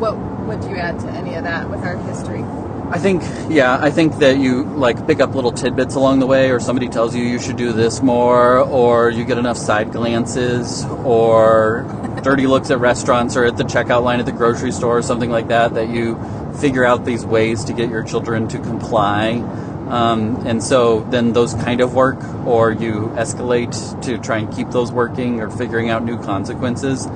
what 0.00 0.16
would 0.16 0.64
you 0.64 0.76
add 0.76 0.99
to 1.00 1.09
any 1.11 1.35
of 1.35 1.45
that 1.45 1.71
with 1.71 1.80
our 1.80 1.97
history? 1.99 2.42
I 2.90 2.99
think, 2.99 3.23
yeah, 3.49 3.78
I 3.80 3.90
think 3.90 4.18
that 4.18 4.37
you 4.38 4.64
like 4.64 5.06
pick 5.06 5.21
up 5.21 5.35
little 5.35 5.52
tidbits 5.52 5.95
along 5.95 6.18
the 6.18 6.26
way, 6.26 6.50
or 6.50 6.61
somebody 6.61 6.88
tells 6.88 7.14
you 7.14 7.23
you 7.23 7.38
should 7.38 7.56
do 7.56 7.73
this 7.73 8.02
more, 8.02 8.59
or 8.59 9.11
you 9.11 9.25
get 9.25 9.38
enough 9.38 9.56
side 9.56 9.92
glances, 9.92 10.85
or 11.04 11.87
dirty 12.23 12.47
looks 12.47 12.71
at 12.71 12.80
restaurants 12.80 13.37
or 13.37 13.45
at 13.45 13.56
the 13.56 13.64
checkout 13.64 14.02
line 14.02 14.21
at 14.21 14.26
the 14.26 14.33
grocery 14.33 14.73
store, 14.73 14.99
or 14.99 15.02
something 15.02 15.30
like 15.30 15.49
that, 15.49 15.75
that 15.75 15.88
you 15.88 16.21
figure 16.61 16.85
out 16.85 17.04
these 17.04 17.25
ways 17.25 17.64
to 17.64 17.73
get 17.73 17.88
your 17.88 18.02
children 18.02 18.47
to 18.49 18.59
comply. 18.59 19.42
Um, 19.88 20.46
and 20.46 20.62
so 20.62 21.00
then 21.10 21.32
those 21.32 21.54
kind 21.54 21.80
of 21.80 21.94
work, 21.94 22.22
or 22.46 22.72
you 22.72 23.12
escalate 23.14 24.02
to 24.02 24.18
try 24.18 24.38
and 24.38 24.54
keep 24.54 24.70
those 24.70 24.90
working, 24.90 25.40
or 25.40 25.50
figuring 25.50 25.90
out 25.90 26.04
new 26.04 26.18
consequences. 26.22 27.06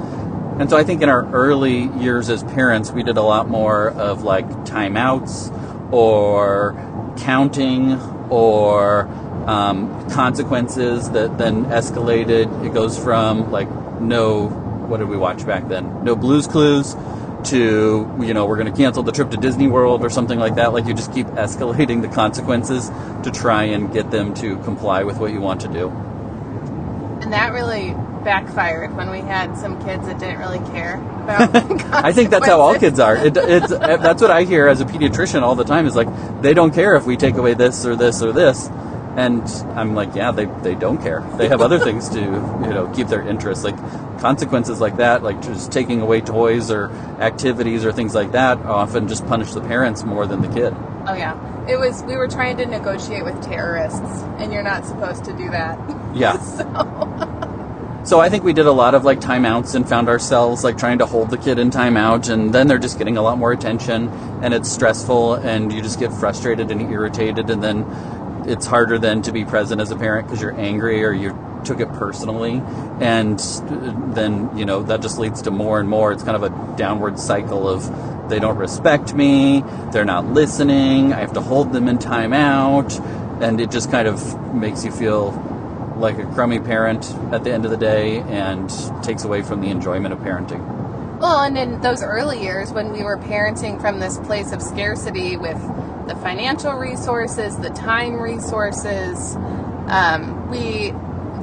And 0.58 0.70
so 0.70 0.76
I 0.76 0.84
think 0.84 1.02
in 1.02 1.08
our 1.08 1.26
early 1.34 1.88
years 1.98 2.30
as 2.30 2.42
parents, 2.42 2.90
we 2.90 3.02
did 3.02 3.16
a 3.16 3.22
lot 3.22 3.48
more 3.48 3.90
of 3.90 4.22
like 4.22 4.48
timeouts 4.64 5.92
or 5.92 6.74
counting 7.18 8.00
or 8.30 9.06
um, 9.46 10.10
consequences 10.10 11.10
that 11.10 11.38
then 11.38 11.66
escalated. 11.66 12.66
It 12.66 12.74
goes 12.74 12.98
from 12.98 13.50
like 13.50 13.70
no, 14.00 14.48
what 14.48 14.98
did 14.98 15.08
we 15.08 15.16
watch 15.16 15.46
back 15.46 15.68
then? 15.68 16.04
No 16.04 16.16
Blues 16.16 16.46
Clues 16.46 16.94
to, 17.44 18.16
you 18.20 18.34
know, 18.34 18.46
we're 18.46 18.56
going 18.56 18.70
to 18.70 18.76
cancel 18.76 19.02
the 19.02 19.12
trip 19.12 19.30
to 19.30 19.36
Disney 19.36 19.68
World 19.68 20.04
or 20.04 20.10
something 20.10 20.38
like 20.38 20.56
that. 20.56 20.72
Like 20.72 20.86
you 20.86 20.94
just 20.94 21.12
keep 21.12 21.26
escalating 21.28 22.02
the 22.02 22.08
consequences 22.08 22.90
to 23.22 23.30
try 23.30 23.64
and 23.64 23.92
get 23.92 24.10
them 24.10 24.34
to 24.34 24.56
comply 24.58 25.04
with 25.04 25.18
what 25.18 25.32
you 25.32 25.40
want 25.40 25.60
to 25.62 25.68
do. 25.68 25.88
And 27.22 27.32
that 27.32 27.52
really 27.52 27.94
backfired 28.26 28.94
when 28.96 29.08
we 29.08 29.18
had 29.18 29.56
some 29.56 29.82
kids 29.84 30.04
that 30.06 30.18
didn't 30.18 30.38
really 30.38 30.58
care 30.70 30.94
about. 30.94 31.54
I 31.92 32.12
think 32.12 32.30
that's 32.30 32.46
how 32.46 32.60
all 32.60 32.76
kids 32.76 32.98
are. 32.98 33.16
It, 33.16 33.36
it's 33.36 33.68
that's 33.68 34.20
what 34.20 34.30
I 34.30 34.42
hear 34.42 34.66
as 34.66 34.80
a 34.80 34.84
pediatrician 34.84 35.42
all 35.42 35.54
the 35.54 35.64
time. 35.64 35.86
Is 35.86 35.94
like 35.94 36.08
they 36.42 36.52
don't 36.52 36.74
care 36.74 36.96
if 36.96 37.06
we 37.06 37.16
take 37.16 37.36
away 37.36 37.54
this 37.54 37.86
or 37.86 37.94
this 37.94 38.22
or 38.22 38.32
this, 38.32 38.68
and 39.16 39.42
I'm 39.74 39.94
like, 39.94 40.14
yeah, 40.14 40.30
they 40.30 40.44
they 40.62 40.74
don't 40.74 41.00
care. 41.00 41.20
They 41.38 41.48
have 41.48 41.60
other 41.62 41.78
things 41.78 42.08
to 42.10 42.20
you 42.20 42.74
know 42.74 42.92
keep 42.94 43.08
their 43.08 43.26
interest. 43.26 43.64
Like 43.64 43.76
consequences 44.20 44.80
like 44.80 44.98
that, 44.98 45.22
like 45.22 45.40
just 45.42 45.72
taking 45.72 46.00
away 46.02 46.20
toys 46.20 46.70
or 46.70 46.90
activities 47.18 47.84
or 47.84 47.92
things 47.92 48.14
like 48.14 48.32
that, 48.32 48.58
often 48.58 49.08
just 49.08 49.26
punish 49.26 49.52
the 49.52 49.62
parents 49.62 50.04
more 50.04 50.26
than 50.26 50.42
the 50.42 50.48
kid. 50.48 50.74
Oh 51.08 51.14
yeah, 51.14 51.34
it 51.66 51.78
was. 51.78 52.02
We 52.02 52.16
were 52.16 52.28
trying 52.28 52.58
to 52.58 52.66
negotiate 52.66 53.24
with 53.24 53.42
terrorists, 53.42 54.22
and 54.38 54.52
you're 54.52 54.62
not 54.62 54.84
supposed 54.84 55.24
to 55.24 55.32
do 55.32 55.50
that. 55.50 55.78
Yeah. 56.14 56.38
so 56.40 57.46
So 58.06 58.20
I 58.20 58.28
think 58.28 58.44
we 58.44 58.52
did 58.52 58.66
a 58.66 58.72
lot 58.72 58.94
of 58.94 59.04
like 59.04 59.18
timeouts 59.18 59.74
and 59.74 59.88
found 59.88 60.08
ourselves 60.08 60.62
like 60.62 60.78
trying 60.78 60.98
to 60.98 61.06
hold 61.06 61.28
the 61.28 61.36
kid 61.36 61.58
in 61.58 61.70
timeout, 61.70 62.32
and 62.32 62.54
then 62.54 62.68
they're 62.68 62.78
just 62.78 62.98
getting 62.98 63.16
a 63.16 63.22
lot 63.22 63.36
more 63.36 63.50
attention, 63.50 64.08
and 64.42 64.54
it's 64.54 64.70
stressful, 64.70 65.34
and 65.34 65.72
you 65.72 65.82
just 65.82 65.98
get 65.98 66.12
frustrated 66.12 66.70
and 66.70 66.82
irritated, 66.92 67.50
and 67.50 67.60
then 67.60 67.84
it's 68.46 68.66
harder 68.66 68.98
then 68.98 69.22
to 69.22 69.32
be 69.32 69.44
present 69.44 69.80
as 69.80 69.90
a 69.90 69.96
parent 69.96 70.26
because 70.26 70.40
you're 70.40 70.58
angry 70.58 71.04
or 71.04 71.12
you 71.12 71.38
took 71.64 71.80
it 71.80 71.88
personally, 71.94 72.62
and 73.00 73.40
uh, 73.40 74.12
then 74.14 74.56
you 74.56 74.64
know 74.64 74.82
that 74.84 75.02
just 75.02 75.18
leads 75.18 75.42
to 75.42 75.50
more 75.50 75.80
and 75.80 75.88
more. 75.88 76.12
It's 76.12 76.22
kind 76.22 76.36
of 76.36 76.42
a 76.44 76.76
downward 76.76 77.18
cycle 77.18 77.68
of 77.68 77.84
they 78.28 78.38
don't 78.38 78.56
respect 78.56 79.14
me, 79.14 79.62
they're 79.92 80.04
not 80.04 80.26
listening, 80.26 81.12
I 81.12 81.20
have 81.20 81.32
to 81.34 81.40
hold 81.40 81.72
them 81.72 81.88
in 81.88 81.98
timeout, 81.98 83.00
and 83.40 83.60
it 83.60 83.70
just 83.70 83.90
kind 83.90 84.08
of 84.08 84.54
makes 84.54 84.84
you 84.84 84.90
feel 84.90 85.30
like 85.96 86.18
a 86.18 86.26
crummy 86.26 86.58
parent 86.58 87.04
at 87.32 87.44
the 87.44 87.52
end 87.52 87.64
of 87.64 87.70
the 87.70 87.76
day 87.76 88.18
and 88.20 88.68
takes 89.02 89.24
away 89.24 89.42
from 89.42 89.60
the 89.60 89.68
enjoyment 89.68 90.12
of 90.12 90.20
parenting. 90.20 90.60
Well, 91.20 91.40
and 91.40 91.56
in 91.56 91.80
those 91.80 92.02
early 92.02 92.42
years 92.42 92.72
when 92.72 92.92
we 92.92 93.02
were 93.02 93.16
parenting 93.16 93.80
from 93.80 94.00
this 94.00 94.18
place 94.18 94.52
of 94.52 94.60
scarcity 94.60 95.36
with 95.36 95.56
the 96.06 96.14
financial 96.16 96.72
resources, 96.74 97.56
the 97.58 97.70
time 97.70 98.20
resources, 98.20 99.36
um, 99.88 100.48
we 100.50 100.92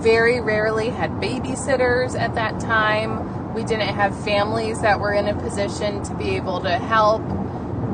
very 0.01 0.41
rarely 0.41 0.89
had 0.89 1.11
babysitters 1.11 2.19
at 2.19 2.35
that 2.35 2.59
time. 2.59 3.53
We 3.53 3.63
didn't 3.63 3.93
have 3.93 4.17
families 4.23 4.81
that 4.81 4.99
were 4.99 5.13
in 5.13 5.27
a 5.27 5.35
position 5.35 6.03
to 6.03 6.13
be 6.15 6.35
able 6.35 6.61
to 6.61 6.71
help. 6.71 7.21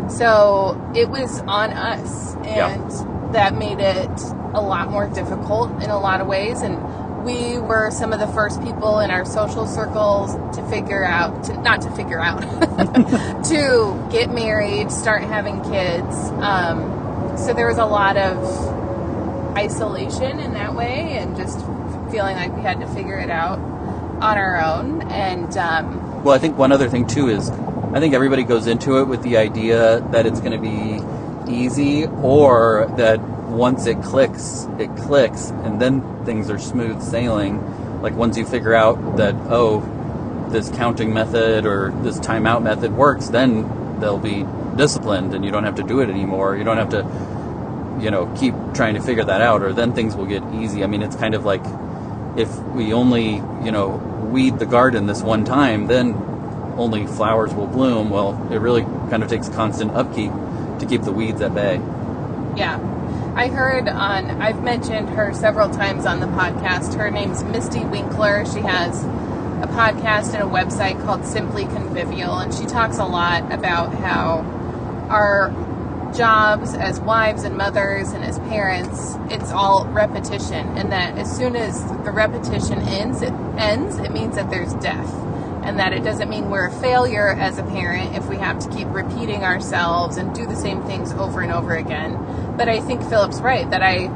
So 0.09 0.79
it 0.95 1.09
was 1.09 1.41
on 1.41 1.71
us. 1.71 2.35
And 2.45 2.91
Yeah. 2.91 3.31
that 3.33 3.55
made 3.57 3.79
it 3.79 4.09
a 4.53 4.61
lot 4.61 4.89
more 4.89 5.07
difficult 5.07 5.83
in 5.83 5.89
a 5.91 5.99
lot 5.99 6.21
of 6.21 6.27
ways. 6.27 6.61
And 6.61 6.77
we 7.23 7.57
were 7.59 7.91
some 7.91 8.13
of 8.13 8.19
the 8.19 8.27
first 8.27 8.61
people 8.63 8.99
in 8.99 9.11
our 9.11 9.25
social 9.25 9.67
circles 9.67 10.33
to 10.55 10.63
figure 10.69 11.03
out, 11.03 11.43
to, 11.45 11.61
not 11.61 11.81
to 11.81 11.91
figure 11.91 12.19
out, 12.19 12.41
to 13.45 14.07
get 14.11 14.31
married, 14.31 14.91
start 14.91 15.23
having 15.23 15.61
kids. 15.63 16.15
Um, 16.41 17.37
so 17.37 17.53
there 17.53 17.67
was 17.67 17.77
a 17.77 17.85
lot 17.85 18.17
of 18.17 19.57
isolation 19.57 20.39
in 20.39 20.53
that 20.53 20.75
way 20.75 21.17
and 21.17 21.35
just 21.35 21.59
feeling 22.11 22.35
like 22.35 22.55
we 22.55 22.61
had 22.61 22.79
to 22.79 22.87
figure 22.87 23.17
it 23.19 23.29
out 23.29 23.59
on 23.59 24.37
our 24.37 24.61
own. 24.61 25.01
And 25.03 25.55
um, 25.57 26.23
Well, 26.23 26.35
I 26.35 26.39
think 26.39 26.57
one 26.57 26.71
other 26.71 26.89
thing 26.89 27.07
too 27.07 27.27
is 27.29 27.49
I 27.49 27.99
think 27.99 28.13
everybody 28.13 28.43
goes 28.43 28.67
into 28.67 28.99
it 28.99 29.05
with 29.05 29.23
the 29.23 29.37
idea 29.37 29.99
that 30.11 30.25
it's 30.25 30.39
going 30.39 30.51
to 30.51 30.57
be 30.57 31.01
easy 31.51 32.05
or 32.05 32.91
that 32.97 33.19
once 33.49 33.85
it 33.87 34.01
clicks, 34.01 34.67
it 34.79 34.95
clicks 34.97 35.49
and 35.49 35.81
then 35.81 36.25
things 36.25 36.49
are 36.49 36.59
smooth 36.59 37.01
sailing. 37.01 38.01
Like 38.01 38.13
once 38.13 38.37
you 38.37 38.45
figure 38.45 38.73
out 38.73 39.17
that, 39.17 39.35
oh, 39.49 39.81
this 40.49 40.69
counting 40.69 41.13
method 41.13 41.65
or 41.65 41.91
this 42.01 42.19
timeout 42.19 42.63
method 42.63 42.93
works, 42.93 43.29
then 43.29 43.99
they'll 43.99 44.17
be 44.17 44.45
disciplined 44.77 45.33
and 45.33 45.43
you 45.43 45.51
don't 45.51 45.63
have 45.63 45.75
to 45.75 45.83
do 45.83 45.99
it 45.99 46.09
anymore. 46.09 46.55
You 46.55 46.63
don't 46.63 46.77
have 46.77 46.89
to, 46.89 48.03
you 48.03 48.11
know, 48.11 48.33
keep 48.39 48.53
trying 48.73 48.95
to 48.95 49.01
figure 49.01 49.23
that 49.23 49.41
out 49.41 49.61
or 49.61 49.73
then 49.73 49.93
things 49.93 50.15
will 50.15 50.25
get 50.25 50.43
easy. 50.53 50.83
I 50.83 50.87
mean, 50.87 51.01
it's 51.01 51.15
kind 51.15 51.35
of 51.35 51.45
like 51.45 51.63
if 52.37 52.57
we 52.69 52.93
only, 52.93 53.35
you 53.63 53.71
know, 53.71 53.89
weed 54.31 54.59
the 54.59 54.65
garden 54.65 55.07
this 55.07 55.21
one 55.21 55.43
time, 55.43 55.87
then 55.87 56.13
only 56.77 57.05
flowers 57.05 57.53
will 57.53 57.67
bloom. 57.67 58.09
Well, 58.09 58.47
it 58.51 58.57
really 58.57 58.83
kind 59.09 59.21
of 59.23 59.29
takes 59.29 59.49
constant 59.49 59.91
upkeep 59.91 60.31
to 60.79 60.85
keep 60.87 61.01
the 61.01 61.11
weeds 61.11 61.41
at 61.41 61.53
bay. 61.53 61.75
Yeah. 62.55 62.79
I 63.35 63.47
heard 63.47 63.87
on, 63.87 64.41
I've 64.41 64.63
mentioned 64.63 65.09
her 65.09 65.33
several 65.33 65.69
times 65.69 66.05
on 66.05 66.19
the 66.19 66.25
podcast. 66.27 66.95
Her 66.95 67.09
name's 67.11 67.43
Mystie 67.43 67.89
Winckler. 67.89 68.51
She 68.51 68.59
has 68.61 69.03
a 69.03 69.67
podcast 69.71 70.33
and 70.33 70.43
a 70.43 70.51
website 70.51 71.01
called 71.05 71.25
Simply 71.25 71.65
Convivial, 71.65 72.37
and 72.39 72.53
she 72.53 72.65
talks 72.65 72.97
a 72.97 73.05
lot 73.05 73.51
about 73.51 73.93
how 73.93 74.39
our 75.09 75.51
jobs 76.15 76.73
as 76.73 76.99
wives 76.99 77.43
and 77.43 77.55
mothers 77.55 78.09
and 78.09 78.23
as 78.23 78.39
parents, 78.39 79.15
it's 79.29 79.51
all 79.51 79.85
repetition, 79.87 80.67
and 80.77 80.91
that 80.91 81.17
as 81.17 81.33
soon 81.33 81.55
as 81.55 81.83
the 82.03 82.11
repetition 82.11 82.79
ends, 82.79 83.21
it 83.21 83.33
ends, 83.57 83.97
it 83.99 84.11
means 84.11 84.35
that 84.35 84.49
there's 84.49 84.73
death. 84.75 85.13
And 85.63 85.77
that 85.77 85.93
it 85.93 86.03
doesn't 86.03 86.29
mean 86.29 86.49
we're 86.49 86.67
a 86.67 86.81
failure 86.81 87.29
as 87.29 87.59
a 87.59 87.63
parent 87.63 88.15
if 88.15 88.27
we 88.27 88.37
have 88.37 88.59
to 88.59 88.69
keep 88.69 88.87
repeating 88.89 89.43
ourselves 89.43 90.17
and 90.17 90.33
do 90.33 90.47
the 90.47 90.55
same 90.55 90.81
things 90.83 91.11
over 91.13 91.41
and 91.41 91.51
over 91.51 91.75
again. 91.75 92.17
But 92.59 92.67
I 92.67 92.81
think 92.81 93.01
Philip's 93.03 93.39
right 93.39 93.69
that 93.69 93.81
I, 93.81 94.09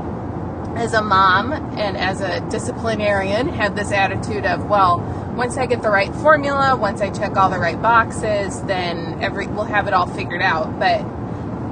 as 0.75 0.93
a 0.93 1.01
mom 1.01 1.53
and 1.53 1.95
as 1.95 2.19
a 2.19 2.41
disciplinarian, 2.49 3.47
had 3.47 3.77
this 3.77 3.93
attitude 3.93 4.45
of, 4.45 4.69
well, 4.69 4.99
once 5.37 5.55
I 5.55 5.65
get 5.65 5.81
the 5.81 5.89
right 5.89 6.13
formula, 6.15 6.75
once 6.75 6.99
I 6.99 7.09
check 7.09 7.37
all 7.37 7.49
the 7.49 7.57
right 7.57 7.81
boxes, 7.81 8.61
then 8.63 9.23
every 9.23 9.47
we'll 9.47 9.63
have 9.63 9.87
it 9.87 9.93
all 9.93 10.07
figured 10.07 10.41
out. 10.41 10.77
But 10.77 11.05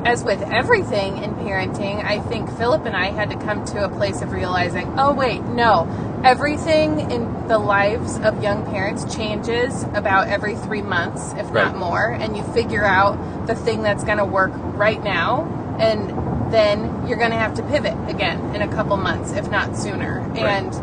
as 0.07 0.23
with 0.23 0.41
everything 0.43 1.17
in 1.17 1.35
parenting, 1.35 2.03
I 2.05 2.21
think 2.21 2.49
Philip 2.57 2.85
and 2.85 2.95
I 2.95 3.07
had 3.11 3.31
to 3.31 3.35
come 3.35 3.65
to 3.65 3.83
a 3.83 3.89
place 3.89 4.21
of 4.21 4.31
realizing, 4.31 4.97
oh 4.97 5.13
wait, 5.13 5.43
no, 5.43 6.21
everything 6.23 7.11
in 7.11 7.47
the 7.49 7.59
lives 7.59 8.17
of 8.19 8.41
young 8.41 8.65
parents 8.65 9.13
changes 9.13 9.83
about 9.93 10.29
every 10.29 10.55
three 10.55 10.81
months, 10.81 11.33
if 11.33 11.51
Right. 11.51 11.65
not 11.65 11.77
more, 11.77 12.07
and 12.07 12.37
you 12.37 12.43
figure 12.43 12.85
out 12.85 13.45
the 13.45 13.55
thing 13.55 13.83
that's 13.83 14.05
going 14.05 14.19
to 14.19 14.25
work 14.25 14.53
right 14.75 15.03
now, 15.03 15.45
and 15.79 16.53
then 16.53 17.07
you're 17.07 17.17
going 17.17 17.31
to 17.31 17.37
have 17.37 17.53
to 17.55 17.63
pivot 17.63 17.95
again 18.09 18.55
in 18.55 18.61
a 18.61 18.67
couple 18.67 18.97
months, 18.97 19.31
if 19.33 19.49
not 19.49 19.77
sooner. 19.77 20.19
And 20.35 20.73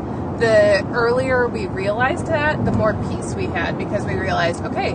the 0.40 0.87
earlier 0.92 1.49
we 1.49 1.66
realized 1.66 2.26
that, 2.26 2.64
the 2.64 2.73
more 2.73 2.95
peace 3.11 3.35
we 3.35 3.47
had 3.47 3.76
because 3.76 4.04
we 4.04 4.14
realized, 4.14 4.64
okay, 4.64 4.92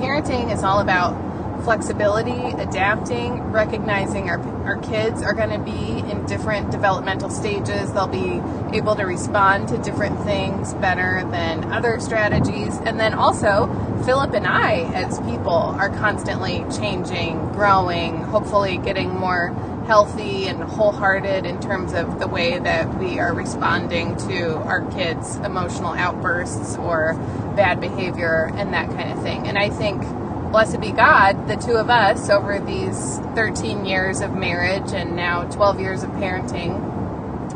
parenting 0.00 0.52
is 0.52 0.62
all 0.62 0.80
about 0.80 1.14
flexibility, 1.62 2.54
adapting, 2.60 3.42
recognizing 3.52 4.30
our, 4.30 4.40
our 4.64 4.76
kids 4.78 5.22
are 5.22 5.34
going 5.34 5.50
to 5.50 5.58
be 5.58 6.10
in 6.10 6.24
different 6.26 6.70
developmental 6.70 7.30
stages. 7.30 7.92
They'll 7.92 8.06
be 8.06 8.40
able 8.76 8.96
to 8.96 9.04
respond 9.04 9.68
to 9.68 9.78
different 9.78 10.22
things 10.24 10.74
better 10.74 11.26
than 11.30 11.72
other 11.72 12.00
strategies. 12.00 12.78
And 12.78 12.98
then 12.98 13.14
also, 13.14 13.66
Philip 14.04 14.34
and 14.34 14.46
I, 14.46 14.90
as 14.94 15.18
people, 15.20 15.52
are 15.52 15.88
constantly 15.90 16.64
changing, 16.76 17.52
growing, 17.52 18.22
hopefully 18.24 18.78
getting 18.78 19.10
more 19.10 19.54
healthy 19.86 20.46
and 20.46 20.62
wholehearted 20.62 21.46
in 21.46 21.58
terms 21.60 21.94
of 21.94 22.20
the 22.20 22.28
way 22.28 22.58
that 22.58 22.98
we 22.98 23.18
are 23.18 23.32
responding 23.32 24.14
to 24.16 24.54
our 24.58 24.82
kids' 24.90 25.36
emotional 25.36 25.94
outbursts 25.94 26.76
or 26.76 27.14
bad 27.56 27.80
behavior 27.80 28.50
and 28.54 28.74
that 28.74 28.86
kind 28.90 29.10
of 29.10 29.22
thing. 29.22 29.48
And 29.48 29.56
I 29.56 29.70
think, 29.70 30.02
blessed 30.50 30.80
be 30.80 30.92
God, 30.92 31.48
the 31.48 31.56
two 31.56 31.76
of 31.76 31.90
us 31.90 32.30
over 32.30 32.58
these 32.58 33.18
13 33.34 33.84
years 33.84 34.20
of 34.20 34.32
marriage 34.34 34.92
and 34.92 35.14
now 35.14 35.44
12 35.44 35.80
years 35.80 36.02
of 36.02 36.10
parenting, 36.10 36.82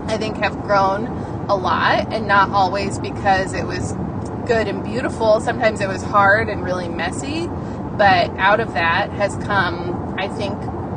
I 0.08 0.18
think 0.18 0.36
have 0.38 0.62
grown 0.62 1.06
a 1.48 1.54
lot 1.54 2.12
and 2.12 2.26
not 2.26 2.50
always 2.50 2.98
because 2.98 3.52
it 3.54 3.66
was 3.66 3.92
good 4.46 4.68
and 4.68 4.84
beautiful. 4.84 5.40
Sometimes 5.40 5.80
it 5.80 5.88
was 5.88 6.02
hard 6.02 6.48
and 6.48 6.64
really 6.64 6.88
messy, 6.88 7.46
but 7.46 8.30
out 8.38 8.60
of 8.60 8.74
that 8.74 9.10
has 9.10 9.36
come, 9.36 10.14
I 10.18 10.28
think, 10.28 10.56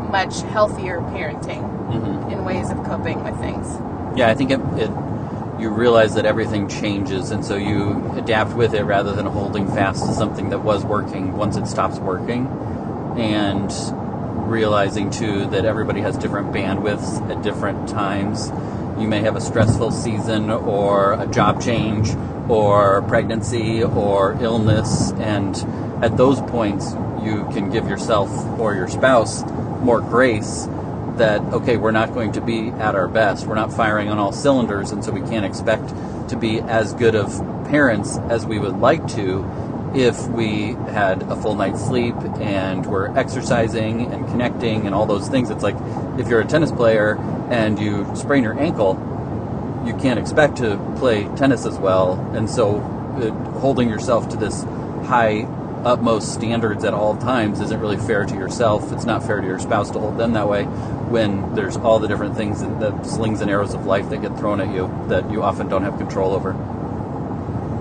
much 0.10 0.42
healthier 0.42 1.00
parenting 1.00 1.64
hmm 1.86 2.32
in 2.32 2.44
ways 2.44 2.70
of 2.72 2.84
coping 2.84 3.24
with 3.24 3.40
things. 3.40 3.68
Yeah, 4.18 4.30
I 4.30 4.34
think 4.34 4.50
it, 4.50 4.60
it. 4.78 4.90
You 5.60 5.70
realize 5.70 6.16
that 6.16 6.26
everything 6.26 6.68
changes, 6.68 7.32
and 7.32 7.44
so 7.44 7.56
you 7.56 8.12
adapt 8.18 8.54
with 8.56 8.74
it 8.74 8.84
rather 8.84 9.14
than 9.14 9.26
holding 9.26 9.68
fast 9.68 10.06
to 10.06 10.14
something 10.14 10.50
that 10.50 10.60
was 10.60 10.84
working 10.84 11.38
once 11.38 11.56
it 11.56 11.66
stops 11.68 11.98
working, 11.98 12.48
and 13.18 13.72
realizing 14.50 15.10
too 15.10 15.46
that 15.48 15.64
everybody 15.66 16.02
has 16.02 16.18
different 16.18 16.52
bandwidths 16.52 17.22
at 17.30 17.42
different 17.42 17.88
times. 17.88 18.52
You 19.00 19.08
may 19.08 19.22
have 19.22 19.36
a 19.36 19.42
stressful 19.42 19.92
season, 19.92 20.50
or 20.50 21.14
a 21.14 21.28
job 21.28 21.62
change, 21.62 22.14
or 22.50 23.02
pregnancy, 23.04 23.82
or 23.82 24.38
illness, 24.42 25.14
and 25.14 25.56
at 26.04 26.18
those 26.18 26.42
points, 26.42 26.94
you 27.24 27.48
can 27.54 27.70
give 27.72 27.88
yourself 27.88 28.30
or 28.60 28.76
your 28.76 28.88
spouse 28.88 29.44
more 29.82 30.02
grace 30.02 30.68
that 31.17 31.41
okay 31.53 31.77
we're 31.77 31.91
not 31.91 32.13
going 32.13 32.31
to 32.34 32.41
be 32.41 32.69
at 32.69 32.95
our 32.95 33.07
best. 33.07 33.45
We're 33.45 33.55
not 33.55 33.74
firing 33.74 34.10
on 34.10 34.17
all 34.17 34.31
cylinders 34.31 34.91
and 34.91 35.03
so 35.03 35.12
we 35.12 35.22
can't 35.22 35.45
expect 35.45 35.89
to 36.29 36.36
be 36.36 36.60
as 36.62 36.93
good 36.93 37.15
of 37.15 37.29
parents 37.67 38.17
as 38.29 38.45
we 38.45 38.60
would 38.60 38.77
like 38.77 39.05
to 39.15 39.45
if 39.95 40.27
we 40.27 40.74
had 40.91 41.24
a 41.24 41.36
full 41.36 41.55
night's 41.55 41.84
sleep 41.84 42.15
and 42.39 42.86
we're 42.86 43.15
exercising 43.17 44.12
and 44.12 44.27
connecting 44.27 44.86
and 44.86 44.93
all 44.93 45.05
those 45.05 45.29
things. 45.29 45.50
It's 45.50 45.63
like 45.63 45.75
if 46.19 46.27
you're 46.27 46.41
a 46.41 46.45
tennis 46.45 46.72
player 46.72 47.17
and 47.50 47.79
you 47.79 48.10
sprain 48.15 48.43
your 48.43 48.60
ankle 48.60 48.95
you 49.86 49.93
can't 49.95 50.19
expect 50.19 50.57
to 50.57 50.77
play 50.98 51.25
tennis 51.36 51.65
as 51.65 51.77
well. 51.77 52.13
And 52.36 52.50
so 52.50 52.77
uh, 52.77 53.60
holding 53.60 53.89
yourself 53.89 54.29
to 54.29 54.38
this 54.38 54.63
high 55.05 55.43
utmost 55.86 56.34
standards 56.34 56.84
at 56.84 56.93
all 56.93 57.15
times 57.15 57.62
isn't 57.62 57.79
really 57.79 57.98
fair 57.98 58.25
to 58.25 58.34
yourself. 58.34 58.91
It's 58.91 59.05
not 59.05 59.24
fair 59.24 59.39
to 59.39 59.48
your 59.48 59.60
spouse 59.60 59.91
to 59.91 60.00
hold 60.00 60.17
them 60.17 60.34
that 60.34 60.50
way 60.50 60.63
when 61.15 61.55
there's 61.55 61.77
all 61.77 61.98
the 61.98 62.10
different 62.10 62.36
things, 62.36 62.60
that, 62.60 62.77
the 62.77 63.03
slings 63.05 63.39
and 63.39 63.50
arrows 63.50 63.74
of 63.74 63.86
life 63.86 64.10
that 64.10 64.22
get 64.22 64.38
thrown 64.38 64.60
at 64.60 64.67
you 64.75 64.91
that 65.07 65.31
you 65.31 65.41
often 65.41 65.69
don't 65.69 65.84
have 65.84 65.98
control 65.98 66.34
over. 66.34 66.51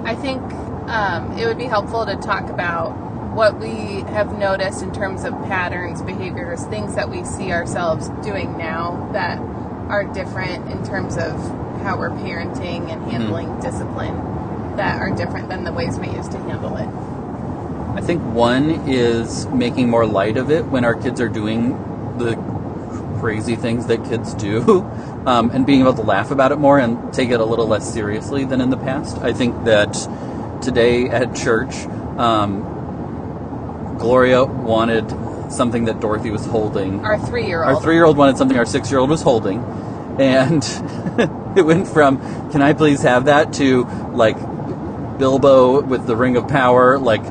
I 0.04 0.14
think 0.14 0.40
um, 0.88 1.36
it 1.36 1.44
would 1.44 1.58
be 1.58 1.64
helpful 1.64 2.06
to 2.06 2.14
talk 2.14 2.48
about 2.48 2.90
what 3.34 3.58
we 3.58 4.02
have 4.12 4.38
noticed 4.38 4.84
in 4.84 4.92
terms 4.94 5.24
of 5.24 5.32
patterns, 5.46 6.00
behaviors, 6.00 6.64
things 6.66 6.94
that 6.94 7.10
we 7.10 7.24
see 7.24 7.50
ourselves 7.50 8.08
doing 8.24 8.56
now 8.56 9.10
that 9.12 9.40
are 9.90 10.04
different 10.14 10.70
in 10.70 10.86
terms 10.86 11.16
of 11.16 11.34
how 11.82 11.98
we're 11.98 12.10
parenting 12.10 12.88
and 12.92 13.10
handling 13.10 13.58
discipline 13.58 14.14
that 14.76 15.00
are 15.00 15.10
different 15.10 15.48
than 15.48 15.64
the 15.64 15.72
ways 15.72 15.98
we 15.98 16.08
used 16.10 16.30
to 16.30 16.38
handle 16.38 16.76
it. 16.76 16.86
I 17.98 18.00
think 18.00 18.22
one 18.22 18.70
is 18.88 19.46
making 19.46 19.90
more 19.90 20.06
light 20.06 20.36
of 20.36 20.52
it 20.52 20.64
when 20.66 20.84
our 20.84 20.94
kids 20.94 21.20
are 21.20 21.28
doing 21.28 21.72
crazy 23.25 23.57
things 23.57 23.87
that 23.87 24.04
kids 24.04 24.35
do, 24.35 24.83
um, 25.26 25.49
and 25.49 25.64
being 25.64 25.81
able 25.81 25.95
to 25.95 26.02
laugh 26.02 26.31
about 26.31 26.52
it 26.52 26.57
more 26.57 26.78
and 26.78 27.11
take 27.14 27.31
it 27.31 27.40
a 27.40 27.45
little 27.45 27.66
less 27.66 27.90
seriously 27.90 28.45
than 28.45 28.61
in 28.61 28.69
the 28.69 28.76
past. 28.76 29.16
I 29.16 29.33
think 29.33 29.64
that 29.64 29.95
today 30.61 31.09
at 31.09 31.35
church, 31.35 31.75
um, 32.19 33.97
Gloria 33.99 34.45
wanted 34.45 35.09
something 35.50 35.87
that 35.87 36.00
Dorothy 36.00 36.31
was 36.31 36.45
holding. 36.45 37.02
Our 37.02 37.19
three 37.19 37.47
year 37.47 37.64
old. 37.64 37.76
Our 37.76 37.83
three 37.83 37.95
year 37.95 38.04
old 38.04 38.19
wanted 38.19 38.37
something 38.37 38.59
our 38.59 38.66
six 38.66 38.90
year 38.90 39.00
old 39.00 39.09
was 39.09 39.23
holding. 39.23 39.64
And 40.19 40.62
it 41.57 41.62
went 41.62 41.88
from, 41.88 42.19
can 42.50 42.61
I 42.61 42.75
please 42.75 43.00
have 43.04 43.25
that, 43.25 43.54
to 43.54 43.85
like 44.12 44.37
Bilbo 45.19 45.81
with 45.81 46.07
the 46.07 46.14
Ring 46.14 46.37
of 46.37 46.47
Power, 46.47 46.99
like 46.99 47.25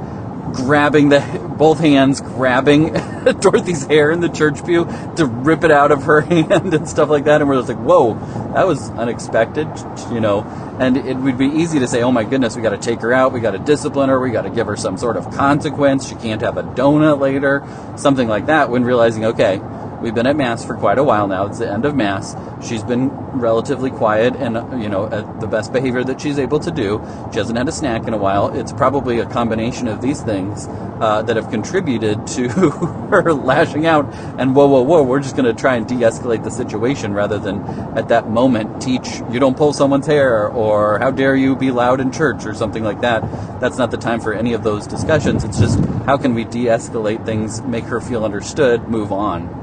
grabbing 0.53 1.09
the 1.09 1.19
both 1.57 1.79
hands, 1.79 2.21
grabbing 2.21 2.93
Dorothy's 3.39 3.85
hair 3.85 4.11
in 4.11 4.21
the 4.21 4.29
church 4.29 4.65
pew 4.65 4.85
to 5.17 5.25
rip 5.25 5.63
it 5.63 5.71
out 5.71 5.91
of 5.91 6.03
her 6.03 6.21
hand 6.33 6.73
and 6.73 6.87
stuff 6.87 7.09
like 7.09 7.25
that. 7.25 7.41
And 7.41 7.49
we're 7.49 7.57
just 7.57 7.69
like, 7.69 7.79
whoa, 7.79 8.13
that 8.53 8.65
was 8.65 8.89
unexpected, 8.91 9.67
you 10.11 10.19
know. 10.19 10.43
And 10.79 10.97
it 10.97 11.17
would 11.17 11.37
be 11.37 11.47
easy 11.47 11.79
to 11.79 11.87
say, 11.87 12.01
oh 12.01 12.11
my 12.11 12.23
goodness, 12.23 12.55
we 12.55 12.61
got 12.61 12.69
to 12.69 12.77
take 12.77 13.01
her 13.01 13.13
out, 13.13 13.33
we 13.33 13.39
got 13.39 13.51
to 13.51 13.59
discipline 13.59 14.09
her, 14.09 14.19
we 14.19 14.31
got 14.31 14.43
to 14.43 14.49
give 14.49 14.67
her 14.67 14.77
some 14.77 14.97
sort 14.97 15.17
of 15.17 15.29
consequence. 15.31 16.07
She 16.07 16.15
can't 16.15 16.41
have 16.41 16.57
a 16.57 16.63
donut 16.63 17.19
later, 17.19 17.63
something 17.97 18.27
like 18.27 18.47
that. 18.47 18.69
When 18.69 18.83
realizing, 18.83 19.25
okay, 19.25 19.61
We've 20.03 20.13
been 20.13 20.27
at 20.27 20.35
Mass 20.35 20.65
for 20.65 20.75
quite 20.75 20.97
a 20.97 21.03
while 21.03 21.29
now. 21.29 21.45
It's 21.45 21.59
the 21.59 21.71
end 21.71 21.85
of 21.85 21.95
Mass. 21.95 22.35
She's 22.61 22.83
been 22.83 23.09
relatively 23.31 23.89
quiet 23.89 24.35
and, 24.35 24.83
you 24.83 24.89
know, 24.89 25.05
at 25.05 25.39
the 25.39 25.47
best 25.47 25.71
behavior 25.71 26.03
that 26.03 26.19
she's 26.19 26.37
able 26.37 26.59
to 26.59 26.71
do. 26.71 27.01
She 27.31 27.39
hasn't 27.39 27.57
had 27.57 27.69
a 27.69 27.71
snack 27.71 28.05
in 28.05 28.13
a 28.13 28.17
while. 28.17 28.53
It's 28.53 28.73
probably 28.73 29.19
a 29.19 29.25
combination 29.25 29.87
of 29.87 30.01
these 30.01 30.21
things 30.21 30.67
uh, 30.99 31.21
that 31.21 31.37
have 31.37 31.49
contributed 31.49 32.27
to 32.27 32.49
her 33.11 33.31
lashing 33.31 33.85
out 33.85 34.13
and, 34.37 34.53
whoa, 34.53 34.67
whoa, 34.67 34.81
whoa, 34.81 35.03
we're 35.03 35.21
just 35.21 35.37
going 35.37 35.45
to 35.45 35.53
try 35.53 35.77
and 35.77 35.87
de 35.87 35.95
escalate 35.95 36.43
the 36.43 36.51
situation 36.51 37.13
rather 37.13 37.39
than 37.39 37.61
at 37.97 38.09
that 38.09 38.29
moment 38.29 38.81
teach 38.81 39.21
you 39.31 39.39
don't 39.39 39.55
pull 39.55 39.71
someone's 39.71 40.05
hair 40.05 40.49
or 40.49 40.99
how 40.99 41.11
dare 41.11 41.37
you 41.37 41.55
be 41.55 41.71
loud 41.71 42.01
in 42.01 42.11
church 42.11 42.45
or 42.45 42.53
something 42.53 42.83
like 42.83 42.99
that. 42.99 43.21
That's 43.61 43.77
not 43.77 43.89
the 43.89 43.97
time 43.97 44.19
for 44.19 44.33
any 44.33 44.51
of 44.51 44.63
those 44.63 44.85
discussions. 44.85 45.45
It's 45.45 45.59
just 45.59 45.79
how 46.05 46.17
can 46.17 46.35
we 46.35 46.43
de 46.43 46.65
escalate 46.65 47.25
things, 47.25 47.61
make 47.61 47.85
her 47.85 48.01
feel 48.01 48.25
understood, 48.25 48.89
move 48.89 49.13
on. 49.13 49.62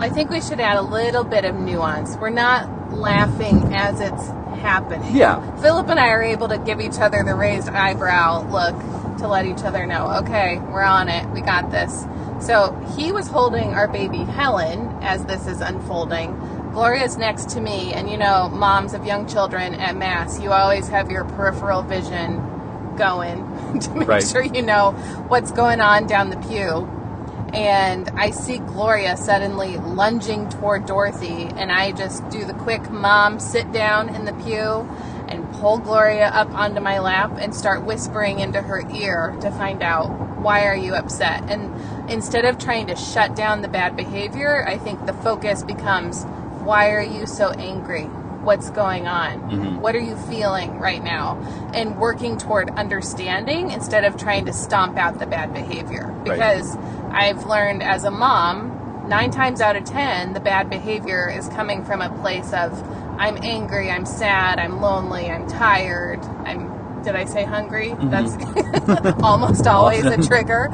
I 0.00 0.08
think 0.08 0.30
we 0.30 0.40
should 0.40 0.60
add 0.60 0.76
a 0.76 0.82
little 0.82 1.24
bit 1.24 1.44
of 1.44 1.56
nuance. 1.56 2.16
We're 2.16 2.30
not 2.30 2.92
laughing 2.92 3.74
as 3.74 4.00
it's 4.00 4.28
happening. 4.60 5.16
Yeah. 5.16 5.40
Philip 5.60 5.88
and 5.88 5.98
I 5.98 6.08
are 6.08 6.22
able 6.22 6.48
to 6.48 6.58
give 6.58 6.80
each 6.80 6.98
other 7.00 7.22
the 7.24 7.34
raised 7.34 7.68
eyebrow 7.68 8.48
look 8.50 8.76
to 9.18 9.26
let 9.26 9.44
each 9.46 9.64
other 9.64 9.86
know, 9.86 10.08
okay, 10.22 10.58
we're 10.58 10.82
on 10.82 11.08
it. 11.08 11.28
We 11.30 11.40
got 11.40 11.70
this. 11.72 12.04
So 12.40 12.72
he 12.96 13.10
was 13.10 13.26
holding 13.26 13.74
our 13.74 13.88
baby 13.88 14.18
Helen 14.18 14.88
as 15.02 15.24
this 15.24 15.48
is 15.48 15.60
unfolding. 15.60 16.36
Gloria's 16.72 17.16
next 17.16 17.48
to 17.50 17.60
me, 17.60 17.92
and 17.92 18.08
you 18.08 18.16
know, 18.16 18.48
moms 18.50 18.94
of 18.94 19.04
young 19.04 19.26
children 19.26 19.74
at 19.74 19.96
Mass, 19.96 20.38
you 20.40 20.52
always 20.52 20.86
have 20.88 21.10
your 21.10 21.24
peripheral 21.24 21.82
vision 21.82 22.36
going 22.96 23.38
to 23.80 23.90
make 23.94 24.06
Right. 24.06 24.22
sure 24.26 24.42
you 24.42 24.62
know 24.62 24.92
what's 25.26 25.50
going 25.50 25.80
on 25.80 26.06
down 26.06 26.30
the 26.30 26.36
pew 26.36 26.88
and 27.52 28.08
I 28.10 28.30
see 28.30 28.58
Gloria 28.58 29.16
suddenly 29.16 29.76
lunging 29.78 30.48
toward 30.48 30.86
Dorothy, 30.86 31.48
and 31.56 31.72
I 31.72 31.92
just 31.92 32.28
do 32.30 32.44
the 32.44 32.54
quick 32.54 32.90
mom 32.90 33.40
sit 33.40 33.72
down 33.72 34.14
in 34.14 34.24
the 34.24 34.32
pew 34.34 34.88
and 35.28 35.50
pull 35.54 35.78
Gloria 35.78 36.28
up 36.28 36.50
onto 36.54 36.80
my 36.80 36.98
lap 36.98 37.36
and 37.40 37.54
start 37.54 37.84
whispering 37.84 38.40
into 38.40 38.62
her 38.62 38.82
ear 38.92 39.36
to 39.40 39.50
find 39.50 39.82
out 39.82 40.08
why 40.38 40.66
are 40.66 40.76
you 40.76 40.94
upset. 40.94 41.44
And 41.48 42.10
instead 42.10 42.44
of 42.44 42.58
trying 42.58 42.86
to 42.88 42.96
shut 42.96 43.36
down 43.36 43.62
the 43.62 43.68
bad 43.68 43.96
behavior, 43.96 44.64
I 44.66 44.78
think 44.78 45.06
the 45.06 45.12
focus 45.12 45.62
becomes 45.62 46.24
why 46.64 46.90
are 46.90 47.02
you 47.02 47.26
so 47.26 47.50
angry? 47.52 48.08
What's 48.48 48.70
going 48.70 49.06
on? 49.06 49.40
Mm-hmm. 49.42 49.80
What 49.80 49.94
are 49.94 50.00
you 50.00 50.16
feeling 50.16 50.78
right 50.78 51.04
now? 51.04 51.36
And 51.74 51.98
working 51.98 52.38
toward 52.38 52.70
understanding 52.70 53.72
instead 53.72 54.04
of 54.04 54.16
trying 54.16 54.46
to 54.46 54.54
stomp 54.54 54.96
out 54.96 55.18
the 55.18 55.26
bad 55.26 55.52
behavior. 55.52 56.06
Right. 56.06 56.24
Because 56.24 56.74
I've 57.10 57.44
learned 57.44 57.82
as 57.82 58.04
a 58.04 58.10
mom, 58.10 59.04
nine 59.06 59.32
times 59.32 59.60
out 59.60 59.76
of 59.76 59.84
ten, 59.84 60.32
the 60.32 60.40
bad 60.40 60.70
behavior 60.70 61.28
is 61.30 61.46
coming 61.50 61.84
from 61.84 62.00
a 62.00 62.08
place 62.22 62.54
of 62.54 62.82
I'm 63.18 63.36
angry, 63.42 63.90
I'm 63.90 64.06
sad, 64.06 64.58
I'm 64.58 64.80
lonely, 64.80 65.28
I'm 65.28 65.46
tired, 65.46 66.20
I'm 66.46 67.02
did 67.02 67.16
I 67.16 67.26
say 67.26 67.44
hungry? 67.44 67.90
Mm-hmm. 67.90 68.86
That's 68.86 69.22
almost 69.22 69.66
always 69.66 70.06
a 70.06 70.16
trigger. 70.26 70.70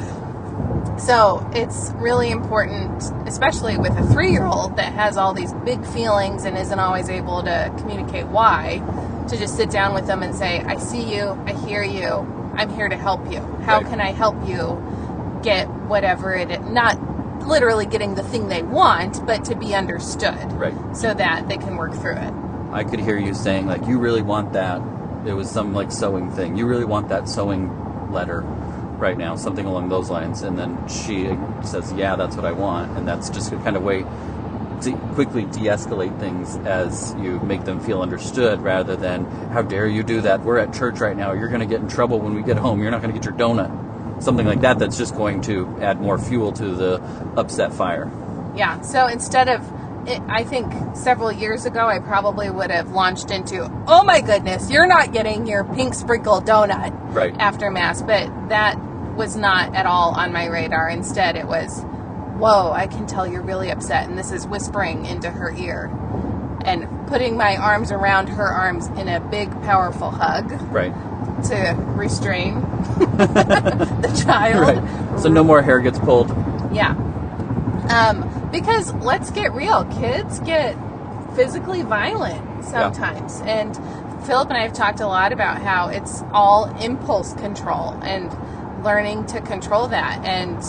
So 0.98 1.48
it's 1.52 1.90
really 1.96 2.30
important, 2.30 3.02
especially 3.26 3.76
with 3.76 3.92
a 3.98 4.07
three 4.12 4.30
year 4.30 4.46
old 4.46 4.76
that 4.76 4.92
has 4.92 5.16
all 5.16 5.35
these 5.35 5.52
big 5.64 5.85
feelings 5.87 6.44
and 6.44 6.57
isn't 6.57 6.78
always 6.78 7.09
able 7.09 7.42
to 7.42 7.74
communicate 7.78 8.26
why, 8.26 8.83
to 9.28 9.37
just 9.37 9.57
sit 9.57 9.70
down 9.70 9.94
with 9.94 10.07
them 10.07 10.22
and 10.22 10.35
say, 10.35 10.61
I 10.61 10.76
see 10.78 11.14
you, 11.14 11.38
I 11.46 11.52
hear 11.66 11.83
you, 11.83 12.52
I'm 12.57 12.70
here 12.70 12.88
to 12.88 12.96
help 12.96 13.30
you. 13.33 13.40
How 13.64 13.78
Right. 13.78 13.87
can 13.87 14.00
I 14.00 14.12
help 14.12 14.37
you 14.46 14.83
get 15.42 15.66
whatever 15.68 16.35
it 16.35 16.50
is? 16.50 16.61
Not 16.70 16.96
literally 17.46 17.87
getting 17.87 18.14
the 18.14 18.22
thing 18.22 18.48
they 18.48 18.62
want, 18.62 19.26
but 19.26 19.44
to 19.46 19.57
be 19.57 19.74
understood 19.74 20.52
Right. 20.52 20.74
so 20.96 21.12
that 21.12 21.48
they 21.48 21.57
can 21.57 21.76
work 21.76 21.92
through 21.94 22.16
it. 22.16 22.33
I 22.72 22.85
could 22.85 23.00
hear 23.00 23.18
you 23.18 23.35
saying 23.35 23.66
like, 23.66 23.87
"You 23.87 23.98
really 23.98 24.22
want 24.22 24.52
that?" 24.54 24.80
It 25.26 25.33
was 25.35 25.50
some 25.50 25.74
like 25.74 25.90
sewing 25.90 26.30
thing. 26.30 26.57
You 26.57 26.66
really 26.66 26.85
want 26.85 27.09
that 27.09 27.28
sewing 27.28 27.70
letter 28.12 28.44
right 28.98 29.16
now, 29.16 29.37
something 29.37 29.66
along 29.66 29.88
those 29.88 30.11
lines. 30.11 30.42
And 30.42 30.59
then 30.59 30.78
she 30.88 31.37
says, 31.62 31.92
"Yeah, 31.92 32.16
that's 32.16 32.37
what 32.37 32.44
I 32.44 32.52
want." 32.52 32.96
And 32.96 33.07
that's 33.07 33.30
just 33.30 33.52
a 33.52 33.57
kind 33.57 33.76
of 33.76 33.83
way 33.83 34.04
to 34.83 34.92
quickly 35.14 35.44
de-escalate 35.44 36.18
things 36.18 36.57
as 36.66 37.14
you 37.18 37.38
make 37.40 37.64
them 37.64 37.80
feel 37.80 38.02
understood, 38.02 38.61
rather 38.61 38.96
than 38.96 39.24
"How 39.52 39.62
dare 39.62 39.87
you 39.87 40.02
do 40.02 40.20
that? 40.22 40.42
We're 40.44 40.59
at 40.59 40.72
church 40.74 41.00
right 41.00 41.16
now. 41.16 41.33
You're 41.33 41.48
going 41.48 41.61
to 41.61 41.66
get 41.66 41.80
in 41.80 41.88
trouble 41.88 42.18
when 42.20 42.35
we 42.35 42.42
get 42.42 42.57
home. 42.57 42.83
You're 42.83 42.90
not 42.90 43.00
going 43.00 43.12
to 43.12 43.18
get 43.18 43.24
your 43.24 43.35
donut." 43.35 43.70
Something 44.22 44.46
like 44.46 44.61
that. 44.61 44.78
That's 44.78 44.96
just 44.96 45.14
going 45.16 45.40
to 45.42 45.68
add 45.80 46.00
more 46.00 46.18
fuel 46.18 46.52
to 46.52 46.74
the 46.74 47.02
upset 47.37 47.72
fire. 47.72 48.11
Yeah. 48.57 48.80
So 48.83 49.07
instead 49.07 49.48
of, 49.48 49.61
it, 50.07 50.21
I 50.29 50.45
think 50.45 50.73
several 50.97 51.33
years 51.33 51.64
ago, 51.67 51.87
I 51.87 51.99
probably 51.99 52.51
would 52.51 52.71
have 52.71 52.90
launched 52.90 53.31
into, 53.31 53.71
oh 53.87 54.05
my 54.05 54.21
goodness, 54.21 54.71
you're 54.71 54.87
not 54.87 55.12
getting 55.12 55.47
your 55.47 55.64
pink 55.64 55.95
sprinkle 55.95 56.40
donut 56.43 56.93
Right. 57.14 57.35
after 57.38 57.71
Mass. 57.71 58.03
But 58.03 58.49
that 58.49 58.77
was 59.17 59.37
not 59.37 59.75
at 59.75 59.87
all 59.87 60.11
on 60.17 60.33
my 60.33 60.47
radar. 60.47 60.88
Instead, 60.88 61.37
it 61.37 61.47
was, 61.47 61.81
whoa, 61.83 62.73
I 62.73 62.87
can 62.87 63.07
tell 63.07 63.27
you're 63.27 63.43
really 63.43 63.71
upset. 63.71 64.09
And 64.09 64.19
this 64.19 64.33
is 64.33 64.47
whispering 64.47 65.07
into 65.07 65.31
her 65.31 65.53
ear 65.57 65.87
and 66.64 66.87
putting 67.09 67.37
my 67.37 67.57
arms 67.57 67.93
around 67.93 68.29
her 68.29 68.47
arms 68.47 68.87
in 68.88 69.09
a 69.09 69.21
big, 69.21 69.51
powerful 69.62 70.11
hug 70.11 70.51
Right. 70.73 70.93
to 71.45 71.75
restrain 71.95 72.61
the 72.99 74.23
child. 74.25 74.61
Right. 74.79 75.21
So 75.21 75.29
no 75.29 75.45
more 75.45 75.62
hair 75.62 75.81
gets 75.81 75.99
pulled. 75.99 76.29
Yeah. 76.73 76.95
Um, 77.90 78.23
because 78.55 78.95
let's 78.95 79.33
get 79.33 79.53
real, 79.53 79.85
kids 79.87 80.38
get 80.40 80.77
physically 81.35 81.83
violent 81.83 82.64
sometimes. 82.64 83.40
And 83.45 83.75
Philip 84.25 84.49
and 84.49 84.57
I 84.57 84.62
have 84.62 84.73
talked 84.73 85.01
a 85.01 85.09
lot 85.09 85.33
about 85.33 85.61
how 85.61 85.88
it's 85.88 86.23
all 86.33 86.67
impulse 86.81 87.35
control 87.35 87.99
and 88.03 88.33
learning 88.85 89.27
to 89.27 89.40
control 89.40 89.88
that. 89.88 90.25
And, 90.25 90.62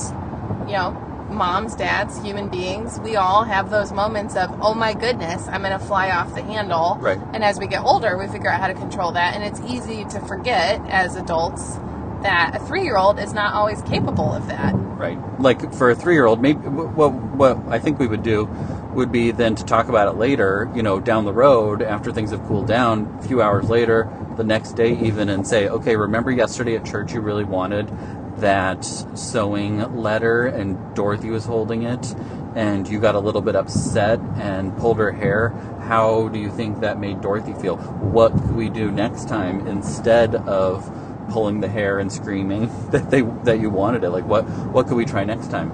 you 0.67 0.76
know, 0.76 0.91
moms, 1.30 1.76
dads, 1.76 2.19
human 2.24 2.50
beings, 2.50 3.00
we 3.02 3.17
all 3.17 3.43
have 3.43 3.69
those 3.69 3.91
moments 3.91 4.36
of, 4.36 4.50
oh 4.63 4.74
my 4.74 4.95
goodness, 4.95 5.48
I'm 5.48 5.62
going 5.62 5.78
to 5.78 5.86
fly 5.86 6.10
off 6.10 6.34
the 6.34 6.41
handle. 6.41 6.98
Right. 7.00 7.19
And 7.34 7.43
as 7.43 7.60
we 7.60 7.67
get 7.67 7.84
older, 7.84 8.17
we 8.17 8.26
figure 8.28 8.50
out 8.50 8.60
how 8.62 8.67
to 8.67 8.74
control 8.74 9.12
that. 9.12 9.36
And 9.36 9.43
it's 9.43 9.62
easy 9.71 10.06
to 10.06 10.19
forget 10.21 10.82
as 10.88 11.15
adults 11.15 11.78
that 12.23 12.56
a 12.56 12.60
three 12.65 12.84
year 12.84 12.97
old 12.97 13.19
is 13.19 13.34
not 13.34 13.54
always 13.54 13.82
capable 13.84 14.34
of 14.34 14.47
that. 14.47 14.73
Right. 14.73 15.19
Like 15.41 15.73
for 15.73 15.89
a 15.89 15.95
three-year-old, 15.95 16.41
maybe 16.41 16.60
what 16.60 17.10
what 17.13 17.58
I 17.67 17.80
think 17.80 17.99
we 17.99 18.08
would 18.08 18.23
do 18.23 18.45
would 18.93 19.12
be 19.12 19.32
then 19.32 19.56
to 19.56 19.65
talk 19.65 19.89
about 19.89 20.08
it 20.08 20.17
later, 20.17 20.71
you 20.73 20.82
know, 20.82 21.01
down 21.01 21.25
the 21.25 21.34
road 21.34 21.82
after 21.82 22.13
things 22.13 22.32
have 22.32 22.41
cooled 22.47 22.67
down, 22.67 23.19
a 23.19 23.28
few 23.28 23.41
hours 23.41 23.69
later, 23.69 24.10
the 24.38 24.43
next 24.43 24.73
day 24.73 24.97
even, 24.99 25.28
and 25.28 25.45
say, 25.45 25.67
okay, 25.67 25.97
remember 25.97 26.32
yesterday 26.32 26.75
at 26.75 26.86
church 26.86 27.13
you 27.13 27.19
really 27.19 27.43
wanted 27.43 27.91
that 28.38 28.86
sewing 29.15 29.80
letter, 29.97 30.45
and 30.45 30.95
Dorothy 30.95 31.30
was 31.30 31.45
holding 31.45 31.84
it, 31.84 32.15
and 32.56 32.88
you 32.88 32.99
got 32.99 33.15
a 33.15 33.19
little 33.19 33.41
bit 33.41 33.56
upset 33.56 34.19
and 34.38 34.75
pulled 34.78 34.97
her 34.97 35.12
hair. 35.12 35.49
How 35.82 36.30
do 36.30 36.39
you 36.39 36.49
think 36.49 36.80
that 36.80 36.99
made 36.99 37.19
Dorothy 37.21 37.54
feel? 37.54 37.75
What 37.75 38.32
could 38.32 38.56
we 38.56 38.69
do 38.69 38.91
next 38.91 39.28
time 39.28 39.67
instead 39.67 40.36
of 40.36 40.89
pulling 41.29 41.61
the 41.61 41.67
hair 41.67 41.99
and 41.99 42.11
screaming 42.11 42.71
that 42.91 43.09
they 43.09 43.21
that 43.43 43.59
you 43.59 43.69
wanted 43.69 44.03
it. 44.03 44.09
Like 44.09 44.25
what 44.25 44.43
what 44.43 44.88
could 44.88 44.95
we 44.95 45.05
try 45.05 45.23
next 45.23 45.51
time? 45.51 45.71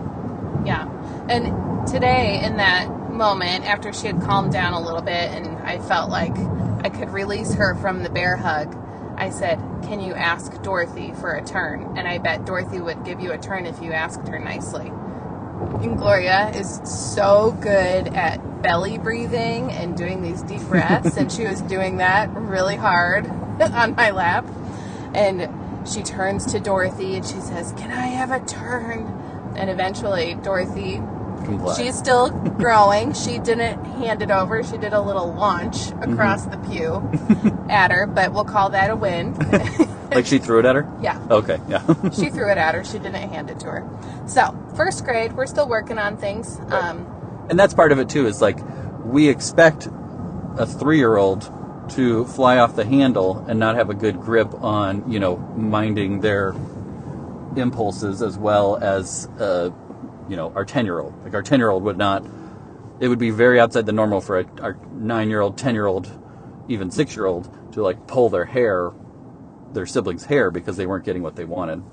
Yeah. 0.65 0.87
And 1.29 1.87
today, 1.87 2.41
in 2.43 2.57
that 2.57 3.11
moment, 3.11 3.65
after 3.65 3.93
she 3.93 4.07
had 4.07 4.21
calmed 4.21 4.51
down 4.51 4.73
a 4.73 4.81
little 4.81 5.01
bit 5.01 5.31
and 5.31 5.47
I 5.59 5.79
felt 5.79 6.09
like 6.09 6.35
I 6.83 6.89
could 6.89 7.09
release 7.09 7.53
her 7.55 7.75
from 7.75 8.03
the 8.03 8.09
bear 8.09 8.35
hug, 8.35 8.75
I 9.17 9.29
said, 9.29 9.59
Can 9.83 9.99
you 9.99 10.13
ask 10.13 10.61
Dorothy 10.63 11.13
for 11.13 11.33
a 11.33 11.45
turn? 11.45 11.97
And 11.97 12.07
I 12.07 12.17
bet 12.17 12.45
Dorothy 12.45 12.79
would 12.79 13.03
give 13.05 13.19
you 13.19 13.31
a 13.31 13.37
turn 13.37 13.65
if 13.65 13.81
you 13.81 13.91
asked 13.91 14.27
her 14.27 14.39
nicely. 14.39 14.87
And 14.87 15.97
Gloria 15.97 16.49
is 16.55 16.81
so 16.83 17.55
good 17.61 18.07
at 18.15 18.63
belly 18.63 18.97
breathing 18.97 19.71
and 19.71 19.95
doing 19.95 20.21
these 20.21 20.41
deep 20.43 20.61
breaths, 20.61 21.17
and 21.17 21.31
she 21.31 21.45
was 21.45 21.61
doing 21.61 21.97
that 21.97 22.29
really 22.33 22.75
hard 22.75 23.27
on 23.61 23.95
my 23.95 24.11
lap. 24.11 24.45
And 25.13 25.87
she 25.87 26.03
turns 26.03 26.45
to 26.53 26.59
Dorothy 26.59 27.15
and 27.15 27.25
she 27.25 27.39
says, 27.39 27.73
Can 27.77 27.91
I 27.91 28.07
have 28.07 28.31
a 28.31 28.39
turn? 28.45 29.53
And 29.57 29.69
eventually, 29.69 30.35
Dorothy, 30.35 30.95
Comply. 31.43 31.75
she's 31.75 31.97
still 31.97 32.29
growing. 32.29 33.13
She 33.21 33.37
didn't 33.39 33.83
hand 33.85 34.21
it 34.21 34.31
over, 34.31 34.63
she 34.63 34.77
did 34.77 34.93
a 34.93 35.01
little 35.01 35.33
launch 35.33 35.89
across 36.01 36.45
the 36.45 36.57
pew 36.57 37.01
at 37.69 37.91
her, 37.91 38.05
but 38.07 38.31
we'll 38.31 38.45
call 38.45 38.69
that 38.69 38.89
a 38.89 38.95
win. 38.95 39.33
like 40.11 40.25
she 40.25 40.37
threw 40.39 40.59
it 40.59 40.65
at 40.65 40.75
her? 40.75 40.89
yeah 41.01 41.19
Okay, 41.29 41.59
yeah. 41.67 41.81
she 42.11 42.29
threw 42.29 42.49
it 42.51 42.57
at 42.57 42.75
her. 42.75 42.83
She 42.83 42.93
didn't 42.99 43.15
hand 43.15 43.49
it 43.49 43.59
to 43.61 43.67
her. 43.67 43.89
So, 44.27 44.57
first 44.75 45.03
grade, 45.03 45.33
we're 45.33 45.45
still 45.47 45.67
working 45.67 45.97
on 45.97 46.17
things. 46.17 46.59
Um, 46.69 47.07
and 47.49 47.59
that's 47.59 47.73
part 47.73 47.91
of 47.91 47.99
it 47.99 48.07
too, 48.09 48.27
is 48.27 48.41
like 48.41 48.59
we 49.03 49.27
expect 49.29 49.87
a 50.57 50.65
three 50.65 50.97
year 50.97 51.17
old 51.17 51.51
to 51.95 52.25
fly 52.25 52.57
off 52.57 52.75
the 52.75 52.85
handle 52.85 53.45
and 53.47 53.59
not 53.59 53.75
have 53.75 53.89
a 53.89 53.93
good 53.93 54.19
grip 54.19 54.53
on, 54.55 55.11
you 55.11 55.19
know, 55.19 55.37
minding 55.57 56.21
their 56.21 56.53
impulses 57.55 58.21
as 58.21 58.37
well 58.37 58.77
as 58.77 59.27
uh, 59.39 59.69
you 60.29 60.35
know, 60.35 60.51
our 60.55 60.65
ten 60.65 60.85
year 60.85 60.99
old. 60.99 61.23
Like 61.23 61.33
our 61.33 61.43
ten 61.43 61.59
year 61.59 61.69
old 61.69 61.83
would 61.83 61.97
not 61.97 62.25
it 63.01 63.07
would 63.07 63.19
be 63.19 63.31
very 63.31 63.59
outside 63.59 63.85
the 63.85 63.91
normal 63.91 64.21
for 64.21 64.39
a, 64.39 64.45
our 64.61 64.77
nine 64.93 65.29
year 65.29 65.41
old, 65.41 65.57
ten 65.57 65.73
year 65.73 65.87
old, 65.87 66.09
even 66.69 66.91
six 66.91 67.15
year 67.15 67.25
old 67.25 67.49
to 67.73 67.81
like 67.81 68.07
pull 68.07 68.29
their 68.29 68.45
hair, 68.45 68.91
their 69.73 69.85
siblings' 69.85 70.25
hair 70.25 70.51
because 70.51 70.77
they 70.77 70.85
weren't 70.85 71.03
getting 71.03 71.23
what 71.23 71.35
they 71.35 71.45
wanted. 71.45 71.83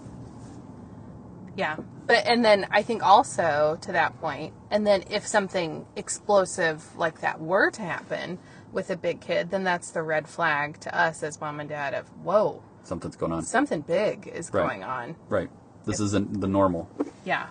yeah. 1.56 1.76
But, 2.06 2.26
and 2.26 2.44
then 2.44 2.66
I 2.70 2.82
think 2.82 3.02
also 3.02 3.78
to 3.82 3.92
that 3.92 4.18
point, 4.20 4.54
and 4.70 4.86
then 4.86 5.04
if 5.10 5.26
something 5.26 5.86
explosive 5.96 6.96
like 6.96 7.20
that 7.20 7.40
were 7.40 7.70
to 7.72 7.82
happen 7.82 8.38
with 8.72 8.90
a 8.90 8.96
big 8.96 9.20
kid, 9.20 9.50
then 9.50 9.64
that's 9.64 9.90
the 9.90 10.02
red 10.02 10.28
flag 10.28 10.78
to 10.80 10.94
us 10.98 11.22
as 11.22 11.40
mom 11.40 11.60
and 11.60 11.68
dad 11.68 11.94
of, 11.94 12.06
whoa, 12.22 12.62
Something's 12.82 13.16
going 13.16 13.32
on. 13.32 13.42
something 13.44 13.80
big 13.82 14.26
is 14.28 14.50
Right. 14.52 14.62
going 14.66 14.84
on. 14.84 15.16
Right. 15.28 15.50
This 15.84 16.00
isn't 16.00 16.40
the 16.40 16.48
normal. 16.48 16.88
Yeah. 17.24 17.46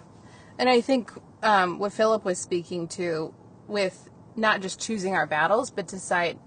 And 0.60 0.70
I 0.70 0.82
think 0.82 1.12
um, 1.44 1.80
what 1.80 1.94
Philip 1.94 2.26
was 2.26 2.40
speaking 2.40 2.88
to 2.90 3.34
with 3.68 4.10
not 4.36 4.62
just 4.62 4.80
choosing 4.80 5.14
our 5.16 5.26
battles, 5.28 5.70
but 5.72 5.88
decide, 5.88 6.38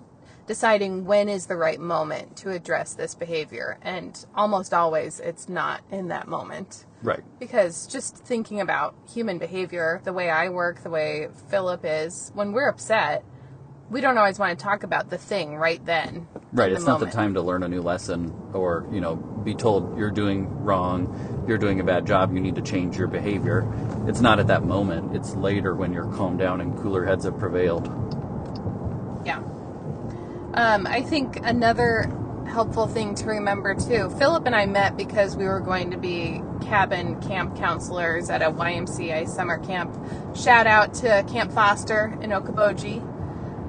deciding 0.47 1.05
when 1.05 1.29
is 1.29 1.47
the 1.47 1.57
right 1.57 1.79
moment 1.81 2.37
to 2.39 2.51
address 2.51 2.95
this 2.95 3.15
behavior. 3.15 3.79
And 3.83 4.25
almost 4.35 4.73
always 4.75 5.21
it's 5.21 5.49
not 5.49 5.83
in 5.91 6.09
that 6.09 6.27
moment. 6.29 6.87
Right. 7.03 7.23
Because 7.39 7.87
just 7.87 8.17
thinking 8.19 8.61
about 8.61 8.95
human 9.13 9.39
behavior, 9.39 10.01
the 10.05 10.13
way 10.13 10.31
I 10.31 10.49
work, 10.49 10.83
the 10.83 10.91
way 10.91 11.29
Philip 11.49 11.81
is, 11.85 12.31
when 12.35 12.53
we're 12.53 12.69
upset, 12.69 13.25
we 13.91 14.01
don't 14.01 14.17
always 14.17 14.39
want 14.39 14.57
to 14.57 14.63
talk 14.63 14.85
about 14.85 15.11
the 15.11 15.19
thing 15.19 15.57
right 15.57 15.85
then. 15.85 16.29
Right. 16.53 16.73
It's 16.73 16.85
the 16.85 16.91
not 16.91 17.01
the 17.01 17.07
time 17.07 17.35
to 17.35 17.43
learn 17.43 17.63
a 17.63 17.69
new 17.69 17.83
lesson 17.83 18.33
or, 18.53 18.89
you 18.93 19.01
know, 19.01 19.17
be 19.17 19.55
told 19.55 19.99
you're 19.99 20.11
doing 20.11 20.49
wrong, 20.65 21.45
you're 21.49 21.59
doing 21.59 21.81
a 21.81 21.85
bad 21.85 22.07
job, 22.07 22.33
you 22.33 22.41
need 22.41 22.55
to 22.55 22.63
change 22.63 22.97
your 22.97 23.09
behavior. 23.09 23.71
It's 24.07 24.21
not 24.21 24.39
at 24.39 24.47
that 24.47 24.65
moment. 24.65 25.15
It's 25.15 25.35
later 25.35 25.75
when 25.75 25.93
you're 25.93 26.11
calmed 26.13 26.39
down 26.39 26.61
and 26.61 26.77
cooler 26.79 27.05
heads 27.05 27.25
have 27.25 27.39
prevailed. 27.39 27.87
Yeah. 29.27 29.39
Um, 30.55 30.87
I 30.87 31.03
think 31.03 31.41
another 31.45 32.17
helpful 32.47 32.87
thing 32.87 33.15
to 33.15 33.27
remember 33.27 33.75
too. 33.75 34.11
Philip 34.19 34.47
and 34.47 34.55
I 34.55 34.67
met 34.67 34.97
because 34.97 35.37
we 35.37 35.45
were 35.45 35.61
going 35.61 35.93
to 35.93 35.97
be 35.97 36.43
cabin 36.63 37.21
camp 37.23 37.57
counselors 37.57 38.29
at 38.29 38.43
a 38.43 38.51
YMCA 38.51 39.29
summer 39.29 39.59
camp. 39.59 39.97
Shout 40.37 40.67
out 40.67 40.95
to 40.95 41.25
Camp 41.29 41.53
Foster 41.53 42.19
in 42.21 42.31
Okoboji. 42.31 43.10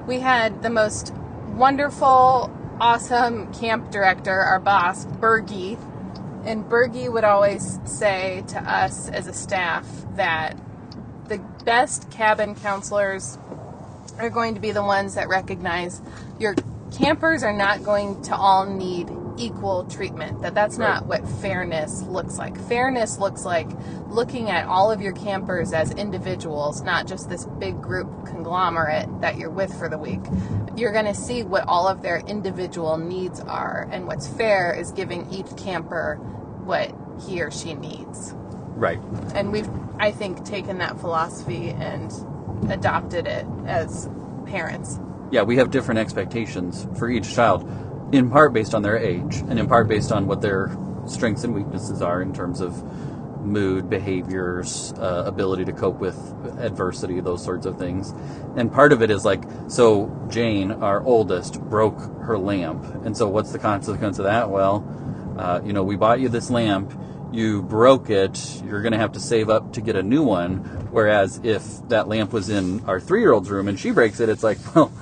We 0.06 0.18
had 0.18 0.62
the 0.62 0.70
most 0.70 1.14
wonderful, 1.48 2.50
awesome 2.80 3.52
camp 3.54 3.92
director, 3.92 4.32
our 4.32 4.58
boss, 4.58 5.06
Bergie. 5.06 5.78
And 6.44 6.64
Bergie 6.64 7.10
would 7.12 7.22
always 7.22 7.78
say 7.84 8.42
to 8.48 8.58
us 8.58 9.08
as 9.08 9.28
a 9.28 9.32
staff 9.32 9.86
that 10.16 10.56
the 11.28 11.38
best 11.64 12.10
cabin 12.10 12.56
counselors 12.56 13.38
are 14.18 14.28
going 14.28 14.54
to 14.54 14.60
be 14.60 14.72
the 14.72 14.82
ones 14.82 15.14
that 15.14 15.28
recognize 15.28 16.02
your 16.38 16.56
campers 16.90 17.44
are 17.44 17.56
not 17.56 17.84
going 17.84 18.20
to 18.22 18.34
all 18.34 18.66
need 18.66 19.08
equal 19.36 19.84
treatment 19.84 20.42
that 20.42 20.54
that's 20.54 20.78
not 20.78 21.06
what 21.06 21.26
fairness 21.26 22.02
looks 22.02 22.38
like. 22.38 22.58
Fairness 22.68 23.18
looks 23.18 23.44
like 23.44 23.68
looking 24.08 24.50
at 24.50 24.66
all 24.66 24.90
of 24.90 25.00
your 25.00 25.12
campers 25.12 25.72
as 25.72 25.90
individuals 25.92 26.82
not 26.82 27.06
just 27.06 27.28
this 27.28 27.46
big 27.58 27.80
group 27.80 28.26
conglomerate 28.26 29.08
that 29.20 29.38
you're 29.38 29.50
with 29.50 29.72
for 29.78 29.88
the 29.88 29.98
week. 29.98 30.20
You're 30.76 30.92
going 30.92 31.06
to 31.06 31.14
see 31.14 31.42
what 31.42 31.64
all 31.66 31.88
of 31.88 32.02
their 32.02 32.18
individual 32.18 32.96
needs 32.98 33.40
are 33.40 33.88
and 33.90 34.06
what's 34.06 34.28
fair 34.28 34.72
is 34.72 34.92
giving 34.92 35.30
each 35.32 35.56
camper 35.56 36.16
what 36.64 36.94
he 37.26 37.42
or 37.42 37.50
she 37.50 37.74
needs. 37.74 38.34
Right. 38.74 38.98
and 39.34 39.52
we've 39.52 39.68
i 40.00 40.10
think 40.10 40.46
taken 40.46 40.78
that 40.78 40.98
philosophy 40.98 41.68
and 41.68 42.10
adopted 42.70 43.26
it 43.26 43.46
as 43.66 44.08
parents. 44.46 44.98
Yeah, 45.30 45.42
we 45.42 45.56
have 45.56 45.70
different 45.70 45.98
expectations 45.98 46.86
for 46.98 47.08
each 47.08 47.34
child, 47.34 47.68
in 48.12 48.30
part 48.30 48.52
based 48.52 48.74
on 48.74 48.82
their 48.82 48.96
age, 48.96 49.36
and 49.48 49.58
in 49.58 49.66
part 49.66 49.88
based 49.88 50.12
on 50.12 50.26
what 50.26 50.40
their 50.40 50.76
strengths 51.06 51.44
and 51.44 51.54
weaknesses 51.54 52.02
are 52.02 52.22
in 52.22 52.32
terms 52.32 52.60
of 52.60 52.82
mood, 53.44 53.90
behaviors, 53.90 54.92
uh, 54.98 55.24
ability 55.26 55.64
to 55.64 55.72
cope 55.72 55.98
with 55.98 56.16
adversity, 56.58 57.20
those 57.20 57.42
sorts 57.42 57.66
of 57.66 57.78
things. 57.78 58.14
And 58.56 58.72
part 58.72 58.92
of 58.92 59.02
it 59.02 59.10
is 59.10 59.24
like, 59.24 59.42
so 59.68 60.10
Jane, 60.30 60.70
our 60.70 61.02
oldest, 61.02 61.60
broke 61.60 61.98
her 62.22 62.38
lamp. 62.38 62.84
And 63.04 63.16
so 63.16 63.28
what's 63.28 63.52
the 63.52 63.58
consequence 63.58 64.18
of 64.18 64.24
that? 64.24 64.50
Well, 64.50 64.86
uh, 65.38 65.60
you 65.64 65.72
know, 65.72 65.82
we 65.82 65.96
bought 65.96 66.20
you 66.20 66.28
this 66.28 66.50
lamp, 66.50 66.92
you 67.32 67.62
broke 67.62 68.10
it, 68.10 68.62
you're 68.64 68.82
going 68.82 68.92
to 68.92 68.98
have 68.98 69.12
to 69.12 69.20
save 69.20 69.48
up 69.48 69.72
to 69.72 69.80
get 69.80 69.96
a 69.96 70.02
new 70.02 70.22
one. 70.22 70.58
Whereas 70.90 71.40
if 71.42 71.64
that 71.88 72.06
lamp 72.06 72.32
was 72.32 72.48
in 72.50 72.84
our 72.84 73.00
three 73.00 73.20
year 73.20 73.32
old's 73.32 73.50
room 73.50 73.68
and 73.68 73.78
she 73.78 73.90
breaks 73.90 74.20
it, 74.20 74.28
it's 74.28 74.42
like, 74.42 74.58
well, 74.74 74.92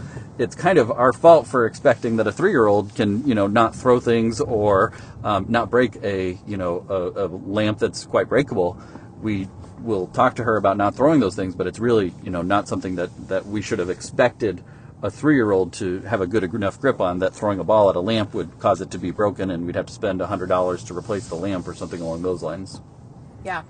it's 0.41 0.55
kind 0.55 0.79
of 0.79 0.91
our 0.91 1.13
fault 1.13 1.47
for 1.47 1.67
expecting 1.67 2.17
that 2.17 2.27
a 2.27 2.33
three-year-old 2.33 2.95
can, 2.95 3.27
you 3.29 3.35
know, 3.35 3.47
not 3.47 3.77
throw 3.77 4.01
things 4.01 4.41
or 4.41 4.95
um, 5.23 5.45
not 5.49 5.71
break 5.71 5.97
a, 6.03 6.39
you 6.47 6.57
know, 6.57 6.87
a, 6.89 7.25
a 7.25 7.27
lamp 7.27 7.79
that's 7.79 8.07
quite 8.07 8.27
breakable. 8.29 8.81
We 9.21 9.49
will 9.81 10.07
talk 10.07 10.37
to 10.37 10.45
her 10.45 10.57
about 10.57 10.79
not 10.79 10.95
throwing 10.95 11.21
those 11.21 11.37
things, 11.37 11.55
but 11.55 11.67
it's 11.67 11.79
really, 11.79 12.15
you 12.23 12.31
know, 12.31 12.41
not 12.41 12.69
something 12.69 12.95
that 12.97 13.11
that 13.29 13.47
we 13.47 13.61
should 13.61 13.81
have 13.81 13.91
expected 13.91 14.65
a 15.03 15.11
three-year-old 15.11 15.75
to 15.75 16.01
have 16.03 16.23
a 16.23 16.27
good 16.27 16.45
enough 16.45 16.81
grip 16.81 17.01
on. 17.03 17.19
That 17.19 17.35
throwing 17.35 17.59
a 17.59 17.65
ball 17.65 17.91
at 17.91 17.97
a 17.97 18.01
lamp 18.01 18.33
would 18.33 18.59
cause 18.59 18.81
it 18.81 18.91
to 18.93 18.99
be 18.99 19.11
broken, 19.11 19.51
and 19.51 19.67
we'd 19.67 19.77
have 19.77 19.87
to 19.87 19.93
spend 19.93 20.23
hundred 20.23 20.49
dollars 20.49 20.83
to 20.85 20.97
replace 20.97 21.29
the 21.29 21.37
lamp 21.37 21.69
or 21.69 21.75
something 21.75 22.01
along 22.01 22.23
those 22.23 22.43
lines. 22.43 22.81
Yeah. 23.45 23.65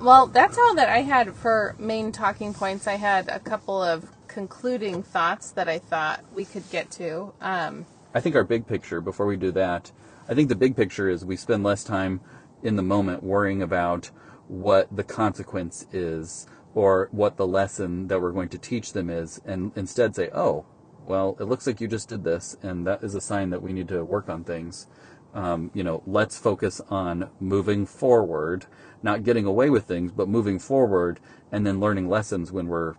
Well, 0.00 0.26
that's 0.26 0.56
all 0.56 0.74
that 0.76 0.88
I 0.88 1.02
had 1.02 1.34
for 1.34 1.76
main 1.78 2.12
talking 2.12 2.54
points. 2.54 2.86
I 2.86 2.96
had 2.96 3.28
a 3.28 3.38
couple 3.38 3.82
of 3.82 4.08
concluding 4.30 5.02
thoughts 5.02 5.50
that 5.50 5.68
I 5.68 5.78
thought 5.78 6.24
we 6.34 6.44
could 6.44 6.68
get 6.70 6.90
to. 6.92 7.32
Um, 7.40 7.84
I 8.14 8.20
think 8.20 8.36
our 8.36 8.44
big 8.44 8.66
picture, 8.66 9.00
before 9.00 9.26
we 9.26 9.36
do 9.36 9.50
that, 9.52 9.90
I 10.28 10.34
think 10.34 10.48
the 10.48 10.54
big 10.54 10.76
picture 10.76 11.08
is 11.08 11.24
we 11.24 11.36
spend 11.36 11.64
less 11.64 11.82
time 11.82 12.20
in 12.62 12.76
the 12.76 12.82
moment 12.82 13.22
worrying 13.24 13.60
about 13.60 14.10
what 14.46 14.94
the 14.94 15.02
consequence 15.02 15.86
is 15.92 16.46
or 16.74 17.08
what 17.10 17.36
the 17.36 17.46
lesson 17.46 18.06
that 18.06 18.20
we're 18.20 18.30
going 18.30 18.48
to 18.50 18.58
teach 18.58 18.92
them 18.92 19.10
is, 19.10 19.40
and 19.44 19.72
instead 19.74 20.14
say, 20.14 20.30
oh, 20.32 20.64
well, 21.06 21.36
it 21.40 21.44
looks 21.44 21.66
like 21.66 21.80
you 21.80 21.88
just 21.88 22.08
did 22.08 22.22
this, 22.22 22.56
and 22.62 22.86
that 22.86 23.02
is 23.02 23.16
a 23.16 23.20
sign 23.20 23.50
that 23.50 23.62
we 23.62 23.72
need 23.72 23.88
to 23.88 24.04
work 24.04 24.28
on 24.28 24.44
things. 24.44 24.86
Um, 25.34 25.72
you 25.74 25.82
know, 25.82 26.02
let's 26.06 26.38
focus 26.38 26.80
on 26.88 27.30
moving 27.40 27.86
forward, 27.86 28.66
not 29.02 29.24
getting 29.24 29.46
away 29.46 29.70
with 29.70 29.84
things, 29.84 30.12
but 30.12 30.28
moving 30.28 30.60
forward, 30.60 31.18
and 31.50 31.66
then 31.66 31.80
learning 31.80 32.08
lessons 32.08 32.52
when 32.52 32.68
we're 32.68 32.94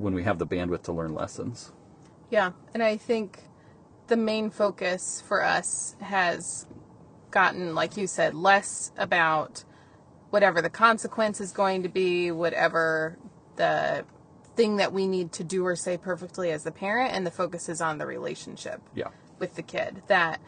when 0.00 0.14
we 0.14 0.22
have 0.24 0.38
the 0.38 0.46
bandwidth 0.46 0.82
to 0.82 0.92
learn 0.92 1.14
lessons. 1.14 1.72
yeah, 2.30 2.52
and 2.74 2.82
I 2.82 2.96
think 2.96 3.40
the 4.08 4.16
main 4.16 4.50
focus 4.50 5.22
for 5.26 5.44
us 5.44 5.94
has 6.00 6.66
gotten, 7.30 7.74
like 7.74 7.96
you 7.96 8.06
said, 8.06 8.34
less 8.34 8.92
about 8.96 9.64
whatever 10.30 10.60
the 10.62 10.70
consequence 10.70 11.40
is 11.40 11.52
going 11.52 11.82
to 11.82 11.88
be, 11.88 12.30
whatever 12.30 13.16
the 13.56 14.04
thing 14.56 14.76
that 14.78 14.92
we 14.92 15.06
need 15.06 15.32
to 15.32 15.44
do 15.44 15.64
or 15.64 15.76
say 15.76 15.96
perfectly 15.96 16.50
as 16.50 16.64
the 16.64 16.72
parent, 16.72 17.12
and 17.14 17.26
the 17.26 17.30
focus 17.30 17.68
is 17.68 17.80
on 17.80 17.98
the 17.98 18.06
relationship. 18.06 18.80
Yeah. 18.94 19.08
with 19.38 19.54
the 19.56 19.62
kid 19.62 20.02
that 20.08 20.40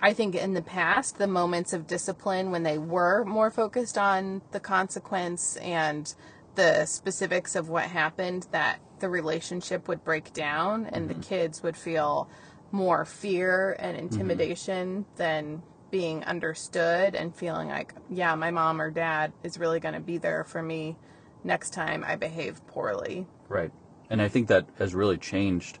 I 0.00 0.12
think 0.12 0.34
in 0.34 0.54
the 0.54 0.62
past, 0.62 1.18
the 1.18 1.26
moments 1.26 1.72
of 1.72 1.86
discipline 1.86 2.50
when 2.50 2.62
they 2.62 2.78
were 2.78 3.24
more 3.24 3.50
focused 3.50 3.98
on 3.98 4.42
the 4.52 4.60
consequence 4.60 5.56
and 5.56 6.14
the 6.54 6.86
specifics 6.86 7.54
of 7.56 7.68
what 7.68 7.84
happened, 7.84 8.46
that 8.52 8.78
the 9.00 9.08
relationship 9.08 9.88
would 9.88 10.04
break 10.04 10.32
down 10.32 10.86
and 10.86 11.08
the 11.08 11.14
mm-hmm. 11.14 11.22
kids 11.22 11.62
would 11.62 11.76
feel 11.76 12.28
more 12.70 13.04
fear 13.04 13.76
and 13.78 13.96
mm-hmm. 13.96 14.06
intimidation 14.06 15.06
than 15.16 15.62
being 15.90 16.22
understood 16.24 17.14
and 17.14 17.34
feeling 17.34 17.68
like, 17.68 17.94
yeah, 18.10 18.34
my 18.34 18.50
mom 18.50 18.80
or 18.80 18.90
dad 18.90 19.32
is 19.42 19.58
really 19.58 19.80
going 19.80 19.94
to 19.94 20.00
be 20.00 20.18
there 20.18 20.44
for 20.44 20.62
me 20.62 20.96
next 21.44 21.70
time 21.70 22.04
I 22.06 22.16
behave 22.16 22.66
poorly. 22.66 23.26
Right. 23.48 23.72
And 24.10 24.20
I 24.20 24.28
think 24.28 24.48
that 24.48 24.68
has 24.78 24.94
really 24.94 25.18
changed 25.18 25.78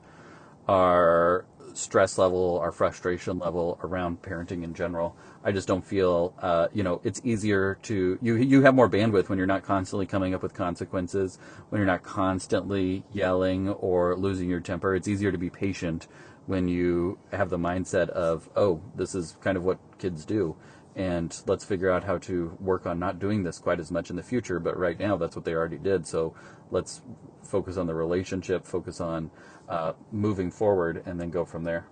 our 0.66 1.44
stress 1.74 2.18
level, 2.18 2.58
our 2.58 2.72
frustration 2.72 3.38
level 3.38 3.78
around 3.82 4.22
parenting 4.22 4.62
in 4.64 4.74
general. 4.74 5.16
I 5.44 5.52
just 5.52 5.68
don't 5.68 5.84
feel, 5.84 6.34
uh, 6.40 6.68
you 6.72 6.82
know, 6.82 7.00
it's 7.04 7.20
easier 7.24 7.78
to 7.82 8.18
you. 8.20 8.36
You 8.36 8.62
have 8.62 8.74
more 8.74 8.88
bandwidth 8.88 9.28
when 9.28 9.38
you're 9.38 9.46
not 9.46 9.62
constantly 9.62 10.06
coming 10.06 10.34
up 10.34 10.42
with 10.42 10.54
consequences, 10.54 11.38
when 11.68 11.78
you're 11.78 11.86
not 11.86 12.02
constantly 12.02 13.04
yelling 13.12 13.68
or 13.68 14.16
losing 14.16 14.48
your 14.48 14.60
temper. 14.60 14.94
It's 14.94 15.08
easier 15.08 15.32
to 15.32 15.38
be 15.38 15.50
patient 15.50 16.08
when 16.46 16.66
you 16.66 17.18
have 17.32 17.50
the 17.50 17.58
mindset 17.58 18.08
of, 18.08 18.48
oh, 18.56 18.80
this 18.94 19.14
is 19.14 19.36
kind 19.42 19.56
of 19.56 19.64
what 19.64 19.78
kids 19.98 20.24
do, 20.24 20.56
and 20.96 21.42
let's 21.46 21.64
figure 21.64 21.90
out 21.90 22.04
how 22.04 22.18
to 22.18 22.56
work 22.58 22.86
on 22.86 22.98
not 22.98 23.18
doing 23.18 23.42
this 23.42 23.58
quite 23.58 23.78
as 23.78 23.90
much 23.90 24.10
in 24.10 24.16
the 24.16 24.22
future. 24.22 24.58
But 24.58 24.76
right 24.78 24.98
now, 24.98 25.16
that's 25.16 25.36
what 25.36 25.44
they 25.44 25.52
already 25.52 25.76
did. 25.78 26.06
So 26.06 26.34
let's 26.70 27.02
focus 27.48 27.76
on 27.76 27.86
the 27.86 27.94
relationship, 27.94 28.66
focus 28.66 29.00
on 29.00 29.30
uh, 29.68 29.94
moving 30.12 30.50
forward, 30.50 31.02
and 31.06 31.20
then 31.20 31.30
go 31.30 31.44
from 31.44 31.64
there. 31.64 31.86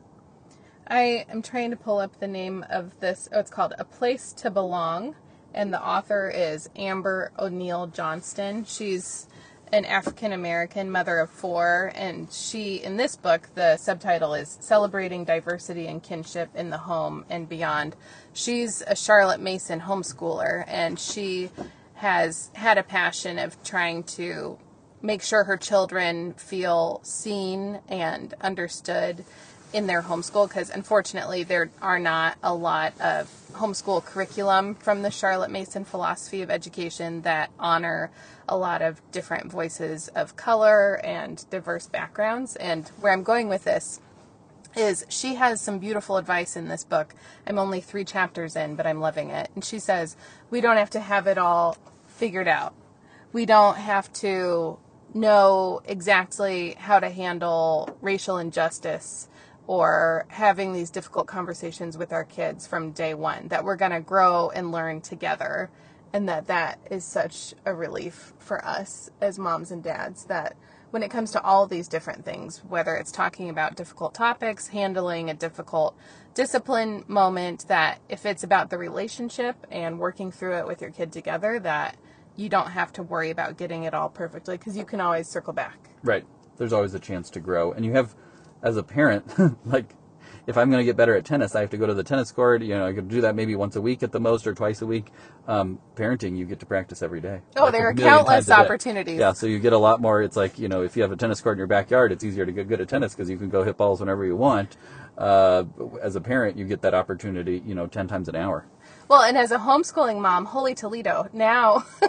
I 0.88 1.26
am 1.28 1.42
trying 1.42 1.70
to 1.70 1.76
pull 1.76 1.98
up 1.98 2.20
the 2.20 2.28
name 2.28 2.64
of 2.70 3.00
this. 3.00 3.28
Oh, 3.32 3.40
it's 3.40 3.50
called 3.50 3.74
A 3.78 3.84
Place 3.84 4.32
to 4.34 4.50
Belong, 4.50 5.16
and 5.52 5.72
the 5.72 5.82
author 5.82 6.30
is 6.32 6.70
Amber 6.76 7.32
O'Neal 7.38 7.88
Johnston. 7.88 8.64
She's 8.64 9.26
an 9.72 9.84
African 9.84 10.32
American 10.32 10.90
mother 10.90 11.18
of 11.18 11.28
four, 11.28 11.90
and 11.96 12.32
she, 12.32 12.76
in 12.76 12.96
this 12.96 13.16
book, 13.16 13.48
the 13.56 13.76
subtitle 13.78 14.34
is 14.34 14.58
Celebrating 14.60 15.24
Diversity 15.24 15.88
and 15.88 16.00
Kinship 16.00 16.50
in 16.54 16.70
the 16.70 16.78
Home 16.78 17.24
and 17.28 17.48
Beyond. 17.48 17.96
She's 18.32 18.82
a 18.86 18.94
Charlotte 18.94 19.40
Mason 19.40 19.80
homeschooler, 19.80 20.64
and 20.68 21.00
she 21.00 21.50
has 21.94 22.50
had 22.54 22.78
a 22.78 22.84
passion 22.84 23.40
of 23.40 23.60
trying 23.64 24.04
to 24.04 24.56
make 25.02 25.22
sure 25.22 25.44
her 25.44 25.56
children 25.56 26.32
feel 26.34 27.00
seen 27.02 27.80
and 27.88 28.34
understood 28.40 29.24
in 29.72 29.86
their 29.86 30.02
homeschool 30.02 30.48
because 30.48 30.70
unfortunately 30.70 31.42
there 31.42 31.70
are 31.82 31.98
not 31.98 32.38
a 32.42 32.54
lot 32.54 32.98
of 33.00 33.30
homeschool 33.52 34.04
curriculum 34.04 34.74
from 34.74 35.02
the 35.02 35.10
Charlotte 35.10 35.50
Mason 35.50 35.84
philosophy 35.84 36.42
of 36.42 36.50
education 36.50 37.22
that 37.22 37.50
honor 37.58 38.10
a 38.48 38.56
lot 38.56 38.80
of 38.80 39.00
different 39.10 39.50
voices 39.50 40.08
of 40.08 40.36
color 40.36 41.00
and 41.04 41.44
diverse 41.50 41.88
backgrounds. 41.88 42.56
And 42.56 42.88
where 43.00 43.12
I'm 43.12 43.22
going 43.22 43.48
with 43.48 43.64
this 43.64 44.00
is 44.76 45.04
she 45.08 45.34
has 45.34 45.60
some 45.60 45.78
beautiful 45.78 46.16
advice 46.16 46.56
in 46.56 46.68
this 46.68 46.84
book. 46.84 47.14
I'm 47.46 47.58
only 47.58 47.80
three 47.80 48.04
chapters 48.04 48.56
in, 48.56 48.76
but 48.76 48.86
I'm 48.86 49.00
loving 49.00 49.30
it. 49.30 49.50
And 49.54 49.64
she 49.64 49.78
says, 49.78 50.16
we 50.50 50.60
don't 50.60 50.76
have 50.76 50.90
to 50.90 51.00
have 51.00 51.26
it 51.26 51.38
all 51.38 51.76
figured 52.06 52.48
out. 52.48 52.74
We 53.32 53.46
don't 53.46 53.76
have 53.76 54.12
to 54.14 54.78
know 55.16 55.82
exactly 55.86 56.76
how 56.78 57.00
to 57.00 57.10
handle 57.10 57.96
racial 58.02 58.38
injustice 58.38 59.28
or 59.66 60.26
having 60.28 60.72
these 60.72 60.90
difficult 60.90 61.26
conversations 61.28 61.98
with 61.98 62.12
our 62.12 62.24
kids 62.24 62.66
from 62.66 62.92
day 62.92 63.14
one 63.14 63.48
that 63.48 63.64
we're 63.64 63.76
going 63.76 63.92
to 63.92 64.00
grow 64.00 64.50
and 64.50 64.72
learn 64.72 65.00
together 65.00 65.70
and 66.12 66.28
that 66.28 66.48
that 66.48 66.78
is 66.90 67.04
such 67.04 67.54
a 67.66 67.74
relief 67.74 68.34
for 68.38 68.64
us 68.64 69.10
as 69.20 69.38
moms 69.38 69.72
and 69.72 69.82
dads 69.82 70.24
that 70.26 70.56
when 70.92 71.02
it 71.02 71.10
comes 71.10 71.32
to 71.32 71.42
all 71.42 71.66
these 71.66 71.88
different 71.88 72.24
things 72.24 72.62
whether 72.68 72.96
it's 72.96 73.12
talking 73.12 73.50
about 73.50 73.76
difficult 73.76 74.14
topics 74.14 74.68
handling 74.68 75.30
a 75.30 75.34
difficult 75.34 75.96
discipline 76.34 77.04
moment 77.08 77.66
that 77.68 78.00
if 78.08 78.26
it's 78.26 78.44
about 78.44 78.70
the 78.70 78.78
relationship 78.78 79.66
and 79.70 79.98
working 79.98 80.32
through 80.32 80.56
it 80.56 80.66
with 80.66 80.80
your 80.80 80.90
kid 80.90 81.12
together 81.12 81.58
that 81.60 81.96
you 82.36 82.48
don't 82.48 82.70
have 82.70 82.92
to 82.92 83.02
worry 83.02 83.30
about 83.30 83.56
getting 83.56 83.84
it 83.84 83.94
all 83.94 84.08
perfectly 84.08 84.56
because 84.56 84.76
you 84.76 84.84
can 84.84 85.00
always 85.00 85.28
circle 85.28 85.52
back 85.52 85.78
Right. 86.02 86.24
There's 86.58 86.72
always 86.72 86.94
a 86.94 87.00
chance 87.00 87.28
to 87.30 87.40
grow, 87.40 87.72
and 87.72 87.84
you 87.84 87.92
have, 87.92 88.14
as 88.62 88.76
a 88.76 88.82
parent, 88.82 89.24
like. 89.66 89.94
If 90.46 90.56
I'm 90.56 90.70
going 90.70 90.78
to 90.78 90.84
get 90.84 90.96
better 90.96 91.16
at 91.16 91.24
tennis, 91.24 91.56
I 91.56 91.60
have 91.62 91.70
to 91.70 91.76
go 91.76 91.86
to 91.86 91.94
the 91.94 92.04
tennis 92.04 92.30
court. 92.30 92.62
You 92.62 92.76
know, 92.78 92.86
I 92.86 92.92
could 92.92 93.08
do 93.08 93.20
that 93.22 93.34
maybe 93.34 93.56
once 93.56 93.74
a 93.74 93.80
week 93.80 94.04
at 94.04 94.12
the 94.12 94.20
most, 94.20 94.46
or 94.46 94.54
twice 94.54 94.80
a 94.80 94.86
week. 94.86 95.10
Um, 95.48 95.80
parenting, 95.96 96.36
you 96.36 96.44
get 96.44 96.60
to 96.60 96.66
practice 96.66 97.02
every 97.02 97.20
day. 97.20 97.40
Oh, 97.56 97.64
Like 97.64 97.72
there 97.72 97.88
are 97.88 97.94
countless 97.94 98.46
times 98.46 98.48
a 98.48 98.54
day. 98.54 98.62
opportunities. 98.62 99.18
Yeah, 99.18 99.32
so 99.32 99.46
you 99.48 99.58
get 99.58 99.72
a 99.72 99.78
lot 99.78 100.00
more. 100.00 100.22
It's 100.22 100.36
like 100.36 100.56
you 100.56 100.68
know, 100.68 100.82
if 100.82 100.96
you 100.96 101.02
have 101.02 101.10
a 101.10 101.16
tennis 101.16 101.40
court 101.40 101.54
in 101.56 101.58
your 101.58 101.66
backyard, 101.66 102.12
it's 102.12 102.22
easier 102.22 102.46
to 102.46 102.52
get 102.52 102.68
good 102.68 102.80
at 102.80 102.88
tennis 102.88 103.12
because 103.12 103.28
you 103.28 103.38
can 103.38 103.48
go 103.48 103.64
hit 103.64 103.76
balls 103.76 103.98
whenever 103.98 104.24
you 104.24 104.36
want. 104.36 104.76
Uh, 105.18 105.64
as 106.00 106.14
a 106.14 106.20
parent, 106.20 106.56
you 106.56 106.64
get 106.64 106.80
that 106.82 106.94
opportunity, 106.94 107.60
you 107.66 107.74
know, 107.74 107.88
ten 107.88 108.06
times 108.06 108.28
an 108.28 108.36
hour. 108.36 108.66
Well, 109.08 109.22
and 109.22 109.38
as 109.38 109.52
a 109.52 109.58
homeschooling 109.58 110.20
mom, 110.20 110.46
holy 110.46 110.74
Toledo, 110.74 111.28
now 111.32 111.84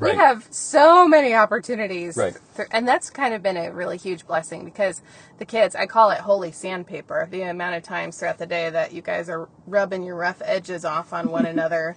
we 0.00 0.08
Right. 0.08 0.16
have 0.16 0.48
so 0.50 1.06
many 1.06 1.32
opportunities. 1.34 2.16
Right. 2.16 2.36
and 2.72 2.88
that's 2.88 3.08
kind 3.10 3.34
of 3.34 3.42
been 3.42 3.56
a 3.56 3.72
really 3.72 3.96
huge 3.98 4.26
blessing 4.26 4.64
because 4.64 5.00
the 5.38 5.44
kids, 5.44 5.76
I 5.76 5.86
call 5.86 6.10
it 6.10 6.18
holy 6.20 6.50
sandpaper, 6.50 7.28
the 7.30 7.42
amount 7.42 7.76
of 7.76 7.84
times 7.84 8.18
throughout 8.18 8.38
the 8.38 8.46
day 8.46 8.68
that 8.70 8.92
you 8.92 9.00
guys 9.02 9.28
are 9.28 9.48
rubbing 9.66 10.02
your 10.02 10.16
rough 10.16 10.42
edges 10.44 10.84
off 10.84 11.12
on 11.12 11.30
one 11.30 11.46
another, 11.54 11.96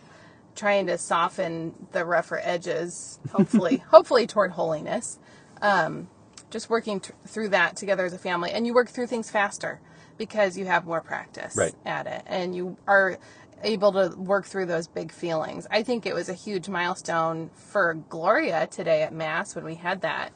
trying 0.56 0.86
to 0.88 1.00
soften 1.00 1.74
the 1.92 2.06
rougher 2.06 2.40
edges, 2.44 3.20
hopefully, 3.32 3.78
hopefully 3.90 4.28
toward 4.28 4.52
holiness. 4.52 5.18
Um, 5.64 6.10
just 6.52 6.70
working 6.70 7.00
t- 7.00 7.14
through 7.26 7.50
that 7.50 7.76
together 7.76 8.06
as 8.06 8.14
a 8.14 8.20
family. 8.20 8.52
And 8.52 8.68
you 8.68 8.76
work 8.76 8.90
through 8.90 9.08
things 9.08 9.32
faster 9.32 9.80
because 10.18 10.58
you 10.58 10.66
have 10.66 10.86
more 10.86 11.02
practice 11.02 11.56
Right. 11.58 11.74
at 11.86 12.08
it 12.08 12.24
and 12.26 12.56
you 12.56 12.78
are 12.88 13.18
able 13.64 13.92
to 13.94 14.14
work 14.18 14.46
through 14.46 14.66
those 14.66 14.88
big 14.88 15.12
feelings. 15.12 15.68
I 15.72 15.84
think 15.84 16.06
it 16.06 16.14
was 16.14 16.28
a 16.30 16.34
huge 16.34 16.68
milestone 16.70 17.50
for 17.56 17.94
Gloria 18.10 18.68
today 18.68 19.04
at 19.04 19.14
Mass 19.14 19.56
when 19.56 19.64
we 19.66 19.76
had 19.76 20.02
that 20.02 20.32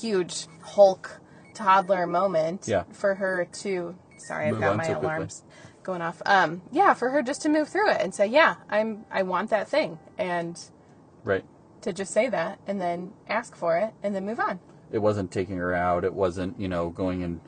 huge 0.00 0.46
Hulk 0.62 1.20
toddler 1.54 2.06
moment 2.06 2.66
Yeah. 2.66 2.84
for 2.92 3.14
her 3.14 3.44
to 3.60 3.94
sorry, 4.18 4.46
I've 4.46 4.52
Move 4.52 4.60
got 4.60 4.76
my 4.76 4.84
so 4.84 4.92
quickly. 4.94 5.06
alarms 5.08 5.42
going 5.82 6.02
off. 6.02 6.22
Um 6.26 6.62
yeah, 6.70 6.94
for 6.94 7.10
her 7.10 7.22
just 7.22 7.42
to 7.42 7.48
move 7.48 7.68
through 7.68 7.90
it 7.90 8.00
and 8.00 8.14
say, 8.14 8.26
"Yeah, 8.26 8.54
I'm 8.70 9.04
I 9.10 9.22
want 9.22 9.50
that 9.50 9.68
thing." 9.68 9.98
And 10.18 10.58
Right. 11.24 11.44
to 11.82 11.92
just 11.92 12.12
say 12.12 12.28
that 12.28 12.58
and 12.66 12.80
then 12.80 13.12
ask 13.28 13.54
for 13.56 13.76
it 13.76 13.92
and 14.02 14.14
then 14.14 14.24
move 14.24 14.40
on. 14.40 14.60
It 14.92 14.98
wasn't 14.98 15.30
taking 15.32 15.56
her 15.58 15.74
out. 15.74 16.04
It 16.04 16.14
wasn't, 16.14 16.58
you 16.60 16.68
know, 16.68 16.90
going 16.90 17.22
and 17.22 17.40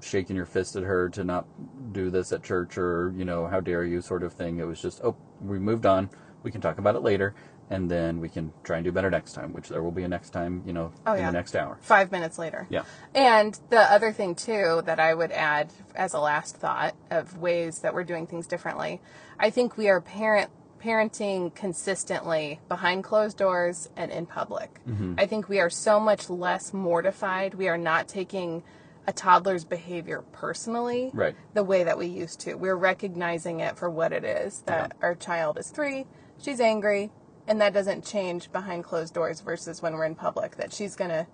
shaking 0.00 0.36
your 0.36 0.46
fist 0.46 0.76
at 0.76 0.82
her 0.82 1.08
to 1.10 1.24
not 1.24 1.46
do 1.92 2.10
this 2.10 2.32
at 2.32 2.42
church 2.42 2.78
or, 2.78 3.12
you 3.16 3.24
know, 3.24 3.46
how 3.46 3.60
dare 3.60 3.84
you 3.84 4.00
sort 4.00 4.22
of 4.22 4.32
thing. 4.32 4.58
It 4.58 4.66
was 4.66 4.80
just, 4.80 5.00
oh, 5.02 5.16
we 5.40 5.58
moved 5.58 5.86
on. 5.86 6.10
We 6.42 6.50
can 6.50 6.60
talk 6.60 6.78
about 6.78 6.94
it 6.96 7.00
later. 7.02 7.34
And 7.68 7.88
then 7.88 8.18
we 8.18 8.28
can 8.28 8.52
try 8.64 8.78
and 8.78 8.84
do 8.84 8.90
better 8.90 9.10
next 9.10 9.32
time, 9.32 9.52
which 9.52 9.68
there 9.68 9.80
will 9.82 9.92
be 9.92 10.02
a 10.02 10.08
next 10.08 10.30
time, 10.30 10.62
you 10.66 10.72
know, 10.72 10.92
Oh, 11.06 11.12
in 11.12 11.20
yeah. 11.20 11.26
the 11.26 11.32
next 11.32 11.54
hour. 11.54 11.78
Five 11.82 12.10
minutes 12.10 12.36
later. 12.36 12.66
Yeah. 12.68 12.82
And 13.14 13.58
the 13.68 13.80
other 13.80 14.10
thing, 14.10 14.34
too, 14.34 14.82
that 14.86 14.98
I 14.98 15.14
would 15.14 15.30
add 15.30 15.72
as 15.94 16.12
a 16.12 16.18
last 16.18 16.56
thought 16.56 16.96
of 17.10 17.38
ways 17.38 17.78
that 17.80 17.94
we're 17.94 18.02
doing 18.02 18.26
things 18.26 18.48
differently, 18.48 19.00
I 19.38 19.50
think 19.50 19.76
we 19.76 19.88
are 19.88 20.00
parent 20.00 20.50
parenting 20.82 21.54
consistently 21.54 22.58
behind 22.68 23.04
closed 23.04 23.36
doors 23.36 23.88
and 23.96 24.10
in 24.10 24.24
public. 24.26 24.80
Mm-hmm. 24.88 25.14
I 25.18 25.26
think 25.26 25.48
we 25.48 25.60
are 25.60 25.68
so 25.70 26.00
much 26.00 26.30
less 26.30 26.72
mortified. 26.72 27.54
We 27.54 27.68
are 27.68 27.76
not 27.78 28.08
taking 28.08 28.62
a 29.06 29.12
toddler's 29.12 29.64
behavior 29.64 30.22
personally 30.32 31.10
Right. 31.14 31.34
the 31.54 31.64
way 31.64 31.84
that 31.84 31.96
we 31.98 32.06
used 32.06 32.40
to. 32.40 32.54
We're 32.54 32.76
recognizing 32.76 33.60
it 33.60 33.76
for 33.76 33.90
what 33.90 34.12
it 34.12 34.24
is 34.24 34.62
that 34.66 34.92
our 35.02 35.14
child 35.14 35.58
is 35.58 35.70
three, 35.70 36.06
she's 36.38 36.60
angry, 36.60 37.10
and 37.48 37.60
that 37.60 37.72
doesn't 37.72 38.04
change 38.04 38.52
behind 38.52 38.84
closed 38.84 39.14
doors 39.14 39.40
versus 39.40 39.82
when 39.82 39.94
we're 39.94 40.04
in 40.04 40.14
public, 40.14 40.56
that 40.56 40.72
she's 40.72 40.94
going 40.94 41.10
to 41.10 41.26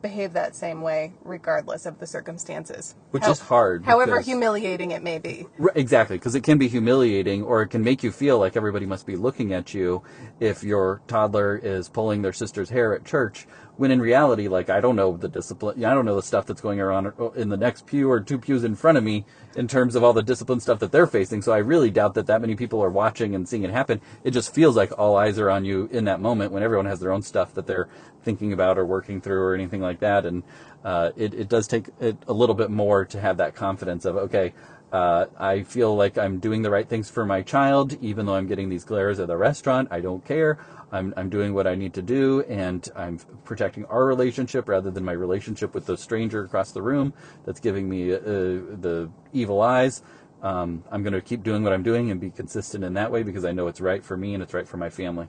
behave 0.00 0.32
that 0.34 0.54
same 0.54 0.80
way 0.80 1.12
regardless 1.24 1.84
of 1.84 1.98
the 1.98 2.06
circumstances. 2.06 2.94
Which 3.10 3.24
How- 3.24 3.32
is 3.32 3.40
hard 3.40 3.84
However 3.84 4.12
because- 4.12 4.26
humiliating 4.26 4.92
it 4.92 5.02
may 5.02 5.18
be. 5.18 5.48
Right, 5.58 5.76
Exactly, 5.76 6.16
because 6.18 6.36
it 6.36 6.42
can 6.44 6.56
be 6.56 6.68
humiliating, 6.68 7.42
or 7.42 7.62
it 7.62 7.68
can 7.68 7.82
make 7.82 8.04
you 8.04 8.12
feel 8.12 8.38
like 8.38 8.56
everybody 8.56 8.86
must 8.86 9.06
be 9.06 9.16
looking 9.16 9.52
at 9.52 9.74
you 9.74 10.02
if 10.38 10.62
your 10.62 11.00
toddler 11.08 11.56
is 11.56 11.88
pulling 11.88 12.22
their 12.22 12.32
sister's 12.32 12.70
hair 12.70 12.94
at 12.94 13.04
church. 13.04 13.48
When 13.78 13.92
in 13.92 14.00
reality, 14.00 14.48
like 14.48 14.70
I 14.70 14.80
don't 14.80 14.96
know 14.96 15.16
the 15.16 15.28
discipline, 15.28 15.84
I 15.84 15.94
don't 15.94 16.04
know 16.04 16.16
the 16.16 16.22
stuff 16.22 16.46
that's 16.46 16.60
going 16.60 16.80
on 16.82 17.12
in 17.36 17.48
the 17.48 17.56
next 17.56 17.86
pew 17.86 18.10
or 18.10 18.20
two 18.20 18.36
pews 18.36 18.64
in 18.64 18.74
front 18.74 18.98
of 18.98 19.04
me 19.04 19.24
in 19.54 19.68
terms 19.68 19.94
of 19.94 20.02
all 20.02 20.12
the 20.12 20.22
discipline 20.22 20.58
stuff 20.58 20.80
that 20.80 20.90
they're 20.90 21.06
facing. 21.06 21.42
So 21.42 21.52
I 21.52 21.58
really 21.58 21.88
doubt 21.88 22.14
that 22.14 22.26
that 22.26 22.40
many 22.40 22.56
people 22.56 22.82
are 22.82 22.90
watching 22.90 23.36
and 23.36 23.48
seeing 23.48 23.62
it 23.62 23.70
happen. 23.70 24.00
It 24.24 24.32
just 24.32 24.52
feels 24.52 24.76
like 24.76 24.98
all 24.98 25.16
eyes 25.16 25.38
are 25.38 25.48
on 25.48 25.64
you 25.64 25.88
in 25.92 26.06
that 26.06 26.20
moment 26.20 26.50
when 26.50 26.64
everyone 26.64 26.86
has 26.86 26.98
their 26.98 27.12
own 27.12 27.22
stuff 27.22 27.54
that 27.54 27.68
they're 27.68 27.88
thinking 28.24 28.52
about 28.52 28.78
or 28.78 28.84
working 28.84 29.20
through 29.20 29.42
or 29.42 29.54
anything 29.54 29.80
like 29.80 30.00
that. 30.00 30.26
And 30.26 30.42
uh, 30.84 31.10
it, 31.16 31.32
it 31.32 31.48
does 31.48 31.68
take 31.68 31.86
it 32.00 32.16
a 32.26 32.32
little 32.32 32.56
bit 32.56 32.70
more 32.70 33.04
to 33.04 33.20
have 33.20 33.36
that 33.36 33.54
confidence 33.54 34.04
of 34.04 34.16
okay, 34.16 34.54
uh, 34.92 35.26
I 35.38 35.62
feel 35.62 35.94
like 35.94 36.16
I'm 36.16 36.38
doing 36.38 36.62
the 36.62 36.70
right 36.70 36.88
things 36.88 37.10
for 37.10 37.26
my 37.26 37.42
child, 37.42 37.96
even 38.02 38.26
though 38.26 38.34
I'm 38.34 38.46
getting 38.46 38.68
these 38.68 38.84
glares 38.84 39.20
at 39.20 39.26
the 39.26 39.36
restaurant. 39.36 39.88
I 39.90 40.00
don't 40.00 40.24
care. 40.24 40.58
I'm, 40.90 41.12
I'm 41.16 41.28
doing 41.28 41.54
what 41.54 41.66
I 41.66 41.74
need 41.74 41.94
to 41.94 42.02
do, 42.02 42.42
and 42.42 42.86
I'm 42.96 43.18
protecting 43.44 43.84
our 43.86 44.04
relationship 44.04 44.68
rather 44.68 44.90
than 44.90 45.04
my 45.04 45.12
relationship 45.12 45.74
with 45.74 45.86
the 45.86 45.96
stranger 45.96 46.44
across 46.44 46.72
the 46.72 46.82
room 46.82 47.12
that's 47.44 47.60
giving 47.60 47.88
me 47.88 48.12
uh, 48.12 48.18
the 48.18 49.10
evil 49.32 49.60
eyes. 49.60 50.02
Um, 50.42 50.84
I'm 50.90 51.02
going 51.02 51.12
to 51.12 51.20
keep 51.20 51.42
doing 51.42 51.64
what 51.64 51.72
I'm 51.72 51.82
doing 51.82 52.10
and 52.10 52.20
be 52.20 52.30
consistent 52.30 52.84
in 52.84 52.94
that 52.94 53.10
way 53.10 53.22
because 53.22 53.44
I 53.44 53.52
know 53.52 53.66
it's 53.66 53.80
right 53.80 54.04
for 54.04 54.16
me 54.16 54.34
and 54.34 54.42
it's 54.42 54.54
right 54.54 54.68
for 54.68 54.76
my 54.76 54.88
family. 54.88 55.26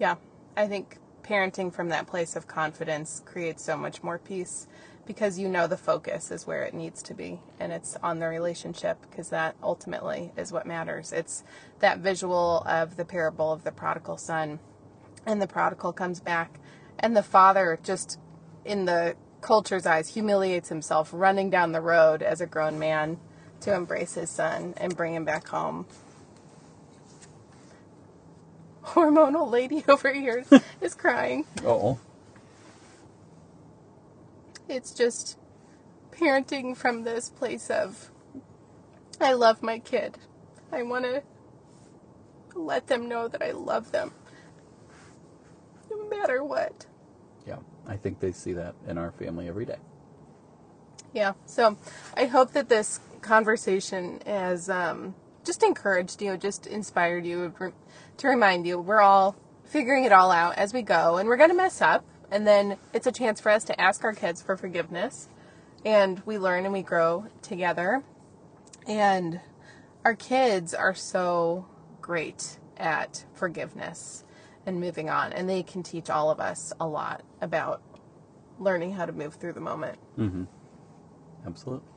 Yeah, 0.00 0.16
I 0.56 0.66
think 0.66 0.98
parenting 1.22 1.72
from 1.72 1.88
that 1.90 2.06
place 2.06 2.36
of 2.36 2.46
confidence 2.46 3.22
creates 3.24 3.62
so 3.62 3.76
much 3.76 4.02
more 4.02 4.18
peace 4.18 4.66
because 5.06 5.38
you 5.38 5.48
know 5.48 5.66
the 5.66 5.76
focus 5.76 6.30
is 6.30 6.46
where 6.46 6.64
it 6.64 6.74
needs 6.74 7.02
to 7.02 7.14
be 7.14 7.40
and 7.60 7.72
it's 7.72 7.96
on 8.02 8.18
the 8.18 8.26
relationship 8.26 8.98
because 9.08 9.28
that 9.30 9.54
ultimately 9.62 10.32
is 10.36 10.52
what 10.52 10.66
matters. 10.66 11.12
It's 11.12 11.44
that 11.80 11.98
visual 11.98 12.64
of 12.66 12.96
the 12.96 13.04
parable 13.04 13.52
of 13.52 13.62
the 13.64 13.72
prodigal 13.72 14.16
son 14.16 14.58
and 15.26 15.42
the 15.42 15.46
prodigal 15.46 15.92
comes 15.92 16.20
back 16.20 16.58
and 16.98 17.16
the 17.16 17.22
father 17.22 17.78
just 17.82 18.18
in 18.64 18.84
the 18.84 19.16
culture's 19.40 19.86
eyes 19.86 20.14
humiliates 20.14 20.68
himself 20.68 21.10
running 21.12 21.50
down 21.50 21.72
the 21.72 21.80
road 21.80 22.22
as 22.22 22.40
a 22.40 22.46
grown 22.46 22.78
man 22.78 23.18
to 23.60 23.74
embrace 23.74 24.14
his 24.14 24.30
son 24.30 24.74
and 24.76 24.96
bring 24.96 25.14
him 25.14 25.24
back 25.24 25.48
home. 25.48 25.86
Hormonal 28.84 29.50
lady 29.50 29.84
over 29.88 30.12
here 30.12 30.44
is 30.80 30.94
crying. 30.94 31.44
Oh. 31.64 31.98
It's 34.68 34.92
just 34.92 35.38
parenting 36.12 36.76
from 36.76 37.04
this 37.04 37.28
place 37.28 37.70
of 37.70 38.10
I 39.20 39.32
love 39.32 39.62
my 39.62 39.78
kid. 39.78 40.18
I 40.72 40.82
want 40.82 41.04
to 41.04 41.22
let 42.54 42.86
them 42.86 43.08
know 43.08 43.28
that 43.28 43.42
I 43.42 43.52
love 43.52 43.92
them 43.92 44.12
matter 46.08 46.42
what. 46.42 46.86
Yeah, 47.46 47.58
I 47.86 47.96
think 47.96 48.20
they 48.20 48.32
see 48.32 48.52
that 48.54 48.74
in 48.86 48.98
our 48.98 49.12
family 49.12 49.48
every 49.48 49.64
day. 49.64 49.76
Yeah, 51.12 51.32
so 51.46 51.78
I 52.16 52.26
hope 52.26 52.52
that 52.52 52.68
this 52.68 53.00
conversation 53.22 54.20
has 54.26 54.68
um, 54.68 55.14
just 55.44 55.62
encouraged 55.62 56.20
you, 56.20 56.36
just 56.36 56.66
inspired 56.66 57.24
you 57.24 57.52
to 58.18 58.28
remind 58.28 58.66
you 58.66 58.78
we're 58.78 59.00
all 59.00 59.36
figuring 59.64 60.04
it 60.04 60.12
all 60.12 60.30
out 60.30 60.56
as 60.56 60.74
we 60.74 60.82
go, 60.82 61.16
and 61.16 61.28
we're 61.28 61.36
going 61.36 61.50
to 61.50 61.56
mess 61.56 61.80
up. 61.80 62.04
And 62.30 62.46
then 62.46 62.76
it's 62.92 63.06
a 63.06 63.12
chance 63.12 63.40
for 63.40 63.50
us 63.50 63.64
to 63.64 63.80
ask 63.80 64.02
our 64.02 64.12
kids 64.12 64.42
for 64.42 64.56
forgiveness. 64.56 65.28
And 65.84 66.20
we 66.26 66.38
learn 66.38 66.64
and 66.64 66.72
we 66.72 66.82
grow 66.82 67.26
together. 67.42 68.02
And 68.86 69.40
our 70.04 70.14
kids 70.14 70.74
are 70.74 70.94
so 70.94 71.66
great 72.00 72.58
at 72.76 73.24
forgiveness 73.32 74.24
and 74.66 74.80
moving 74.80 75.08
on. 75.08 75.32
And 75.32 75.48
they 75.48 75.62
can 75.62 75.82
teach 75.82 76.10
all 76.10 76.30
of 76.30 76.40
us 76.40 76.72
a 76.80 76.86
lot 76.86 77.22
about 77.40 77.82
learning 78.58 78.92
how 78.92 79.06
to 79.06 79.12
move 79.12 79.34
through 79.34 79.52
the 79.52 79.60
moment. 79.60 79.98
Mm-hmm. 80.18 80.44
Absolutely. 81.46 81.88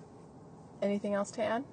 Anything 0.81 1.13
else 1.13 1.31
to 1.31 1.43
add? 1.43 1.63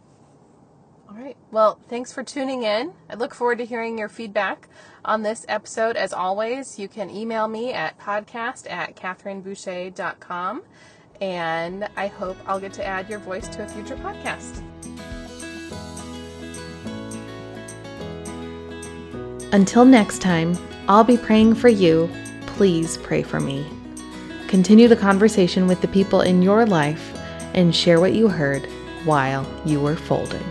All 1.09 1.17
right. 1.17 1.37
Well, 1.53 1.79
thanks 1.89 2.13
for 2.13 2.25
tuning 2.25 2.65
in. 2.65 2.93
I 3.09 3.15
look 3.15 3.33
forward 3.33 3.59
to 3.59 3.65
hearing 3.65 3.97
your 3.97 4.09
feedback 4.09 4.69
on 5.05 5.23
this 5.23 5.47
episode. 5.49 5.97
As 5.97 6.13
always, 6.13 6.79
you 6.79 6.89
can 6.89 7.11
email 7.11 7.47
me 7.47 7.73
at 7.73 7.99
podcast 8.01 8.69
at 8.69 8.97
catherineboucher.com. 8.97 10.63
And 11.21 11.89
I 11.97 12.09
hope 12.09 12.37
I'll 12.47 12.61
get 12.61 12.73
to 12.75 12.85
add 12.85 13.09
your 13.09 13.21
voice 13.21 13.49
to 13.49 13.65
a 13.65 13.69
future 13.69 13.97
podcast. 13.97 14.63
Until 19.53 19.85
next 19.85 20.21
time, 20.21 20.57
I'll 20.89 21.05
be 21.05 21.17
praying 21.17 21.55
for 21.55 21.69
you. 21.69 22.11
Please 22.47 22.97
pray 22.99 23.23
for 23.23 23.41
me. 23.41 23.67
Continue 24.49 24.89
the 24.89 24.97
conversation 24.97 25.67
with 25.67 25.81
the 25.81 25.89
people 25.89 26.21
in 26.21 26.43
your 26.43 26.67
life 26.67 27.17
and 27.55 27.75
share 27.75 28.01
what 28.01 28.13
you 28.13 28.29
heard 28.29 28.67
while 29.05 29.47
you 29.65 29.81
were 29.81 29.97
folding. 29.97 30.45